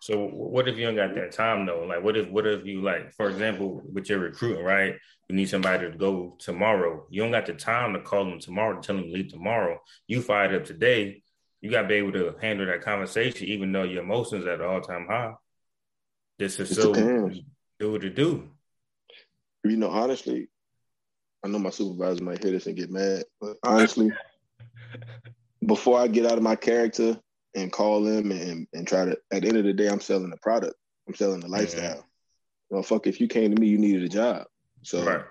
[0.00, 1.84] So what if you don't got that time though?
[1.84, 4.94] Like what if what if you like, for example, with your recruiting, right?
[5.28, 7.06] You need somebody to go tomorrow.
[7.10, 9.78] You don't got the time to call them tomorrow to tell them to leave tomorrow.
[10.08, 11.22] You fired up today.
[11.60, 14.80] You got to be able to handle that conversation, even though your emotions at all
[14.80, 15.34] time high.
[16.38, 16.94] This is so
[17.78, 18.48] do what it do.
[19.64, 20.48] You know, honestly,
[21.44, 24.10] I know my supervisor might hear this and get mad, but honestly,
[25.66, 27.20] before I get out of my character
[27.54, 30.30] and call them and, and try to, at the end of the day, I'm selling
[30.30, 30.74] the product.
[31.08, 32.06] I'm selling the lifestyle.
[32.68, 34.46] Well, fuck, if you came to me, you needed a job.
[34.82, 35.24] So Right.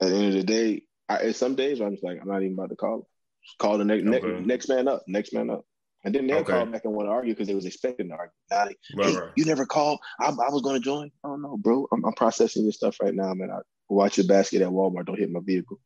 [0.00, 2.54] at the end of the day, I, some days I'm just like, I'm not even
[2.54, 2.98] about to call.
[2.98, 3.06] them.
[3.44, 4.26] Just call the next Okay.
[4.26, 5.64] next next man up, next man up.
[6.04, 6.52] And then they'll Okay.
[6.52, 8.32] call back and want to argue because they was expecting to argue.
[8.50, 9.30] Now they, Right, hey, right.
[9.36, 10.00] you never called.
[10.18, 11.10] I, I was going to join.
[11.22, 11.86] Oh no, bro.
[11.92, 13.50] I'm, I'm processing your stuff right now, man.
[13.52, 13.58] I
[13.88, 15.06] watch your basket at Walmart.
[15.06, 15.78] Don't hit my vehicle.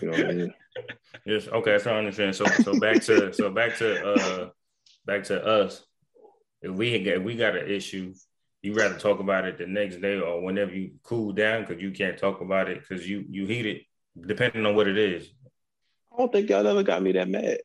[0.00, 0.54] You know what I mean?
[1.26, 1.48] Yes.
[1.48, 1.78] Okay.
[1.78, 2.34] So I understand.
[2.36, 4.48] So so back to so back to uh
[5.06, 5.84] back to us.
[6.62, 8.14] If we get we got an issue,
[8.62, 11.90] you rather talk about it the next day or whenever you cool down because you
[11.90, 13.82] can't talk about it because you you heat it
[14.26, 15.28] depending on what it is.
[16.12, 17.58] I don't think y'all ever got me that mad.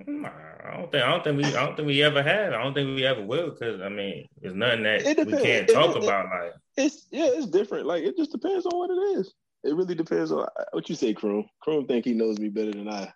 [0.00, 2.52] I don't think I don't think we I don't think we ever have.
[2.52, 5.68] I don't think we ever will because I mean, there's nothing that It we can't
[5.68, 6.26] talk it- about.
[6.26, 7.86] Like It's yeah, it's different.
[7.86, 9.32] Like it just depends on what it is.
[9.62, 11.46] It really depends on what you say, Chrome.
[11.62, 13.12] Chrome think he knows me better than I.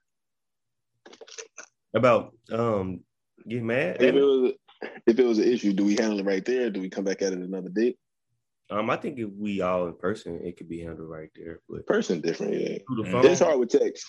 [1.95, 3.01] About um
[3.49, 3.97] get mad.
[4.01, 4.53] If it was
[5.07, 6.71] if it was an issue, do we handle it right there?
[6.71, 7.97] Do we come back at it another day?
[8.71, 11.61] Um, I think if we all in person, it could be handled right there.
[11.69, 12.79] But Person different, yeah.
[12.87, 14.05] through the phone, It's hard with text.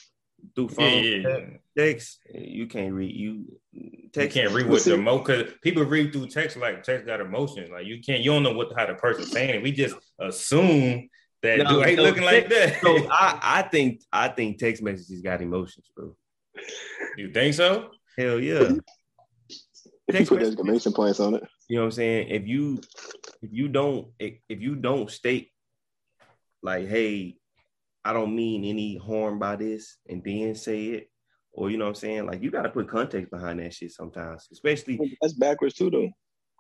[0.54, 1.40] through phone, yeah, yeah.
[1.78, 3.16] text, you can't read.
[3.16, 7.06] You You text can't read with the mo because people read through text like text
[7.08, 7.70] got emotions.
[7.72, 9.64] Like you can't, you don't know what how the person's saying it.
[9.64, 11.08] We just assume
[11.42, 12.82] that No, dude ain't so looking like that.
[12.82, 16.16] So I, I think I think text messages got emotions, bro.
[17.18, 17.92] you think so?
[18.18, 18.72] Hell yeah.
[20.10, 21.44] If you Text put message- exclamation points on it.
[21.68, 22.30] You know what I'm saying?
[22.30, 22.82] If you
[23.42, 25.52] if you don't if if you don't state
[26.64, 27.38] like, hey,
[28.04, 31.12] I don't mean any harm by this, and then say it,
[31.52, 32.26] or you know what I'm saying?
[32.26, 36.10] Like you gotta put context behind that shit sometimes, especially That's backwards too, though.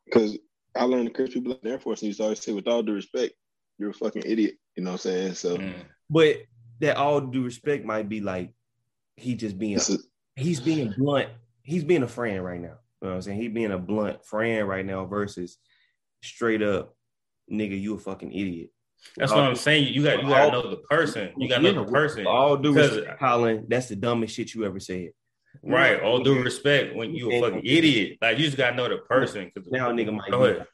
[0.06, 0.38] Because
[0.76, 2.54] I learned to curse people in the Air Force, and you used to always say,
[2.54, 3.34] with all due respect,
[3.80, 4.56] you're a fucking idiot.
[4.76, 5.34] You know what I'm saying?
[5.34, 5.74] So Mm.
[6.10, 6.38] but
[6.82, 8.54] that all due respect might be like
[9.18, 11.30] he just being is, he's being blunt.
[11.64, 12.78] He's being a friend right now.
[13.02, 13.42] You know what I'm saying?
[13.42, 15.58] He being a blunt friend right now versus
[16.22, 16.96] straight up,
[17.52, 18.70] nigga, you a fucking idiot.
[19.16, 19.94] That's what I'm saying.
[19.94, 21.32] You got you got to know the person.
[21.38, 22.28] You got to know the person.
[22.28, 25.12] All due respect, Colin, that's the dumbest shit you ever said.
[25.64, 26.02] Right.
[26.02, 28.18] All due respect when you a fucking idiot.
[28.22, 29.50] Like you just got to know the person.
[29.56, 30.68] 'cause- Now, nigga might Go ahead.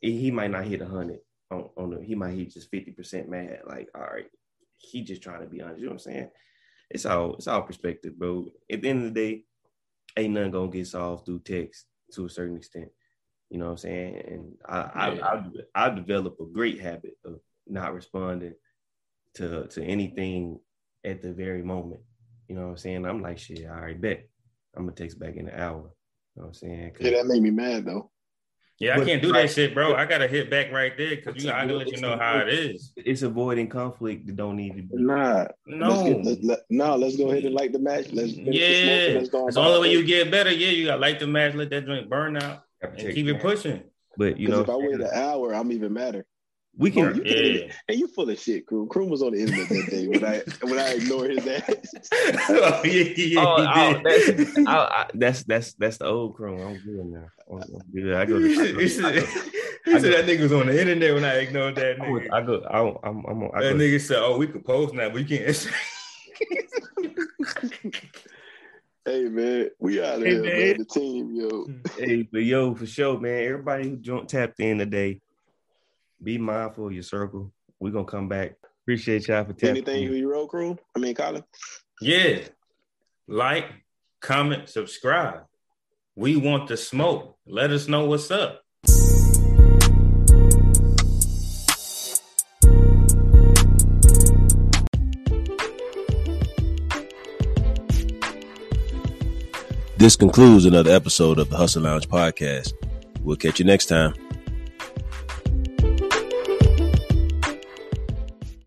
[0.00, 1.20] he might not hit a hundred
[1.52, 3.60] on, on the, he might hit just fifty percent mad.
[3.66, 4.26] Like, all right,
[4.78, 5.78] he just trying to be honest.
[5.78, 6.30] You know what I'm saying?
[6.90, 8.48] It's all it's all perspective, bro.
[8.70, 9.44] At the end of the day,
[10.16, 12.88] ain't nothing gonna get solved through text to a certain extent.
[13.50, 14.22] You know what I'm saying?
[14.28, 15.42] And I I, Yeah.
[15.74, 18.54] I, I develop a great habit of not responding
[19.34, 20.60] to to anything
[21.04, 22.02] at the very moment.
[22.48, 23.06] You know what I'm saying?
[23.06, 24.28] I'm like, shit, all right, bet.
[24.76, 25.94] I'm gonna text back in an hour.
[26.34, 26.92] You know what I'm saying?
[27.00, 28.11] yeah, that made me mad though.
[28.82, 29.46] Yeah, I can't do right.
[29.46, 29.94] that shit, bro.
[29.94, 32.48] I gotta hit back right there because you I can let you know how it
[32.48, 32.92] is.
[32.96, 34.88] it's avoiding conflict that don't need to be.
[34.92, 38.06] Nah, No, Let's get, let, let, no, let's go ahead and light the match.
[38.10, 39.46] Let's finish the smoke yeah, let's go.
[39.46, 40.50] it's the only way you get better.
[40.50, 43.40] Yeah, you got to light the match, let that joint burn out, and keep it
[43.40, 43.84] pushing.
[44.16, 46.26] But you know, if I wait an hour, I'm even madder.
[46.76, 47.14] We Oh, can.
[47.16, 47.36] you can't Yeah.
[47.44, 48.88] even, and you full of shit, Kroom.
[48.88, 51.94] Kroom was on the internet that day when I when I ignored his ass.
[52.50, 54.04] oh, yeah, yeah, Oh, he oh, did.
[54.04, 56.60] that's, I, I, that's that's that's the old crew.
[56.62, 57.28] I'm good now.
[57.50, 58.14] I'm, I'm good.
[58.14, 58.38] I go.
[58.42, 59.26] He To, said, he said, I go,
[59.84, 62.12] he said that nigga was on the internet when I ignored that I go.
[62.12, 62.28] nigga.
[62.32, 62.60] I go.
[63.04, 63.24] I, I'm.
[63.26, 63.42] I'm.
[63.54, 65.68] I that go nigga said, "Oh, we could post now, but we can't."
[69.04, 70.56] hey man, we out of Hey, here, man.
[70.56, 70.78] man.
[70.78, 71.66] The team, yo.
[71.98, 73.44] hey, but yo, for sure, man.
[73.44, 75.20] Everybody who joined, tapped in today,
[76.22, 77.52] be mindful of your circle.
[77.80, 78.56] We're gonna come back.
[78.84, 79.76] Appreciate y'all for tapping.
[79.76, 80.12] Anything in.
[80.14, 80.78] you roll, crew?
[80.96, 81.44] I mean, Colin.
[82.00, 82.40] yeah,
[83.28, 83.66] like,
[84.20, 85.44] comment, subscribe.
[86.14, 87.36] We want the smoke.
[87.46, 88.62] Let us know what's up.
[99.96, 102.72] This concludes another episode of the Hustle Lounge podcast.
[103.22, 104.14] We'll catch you next time.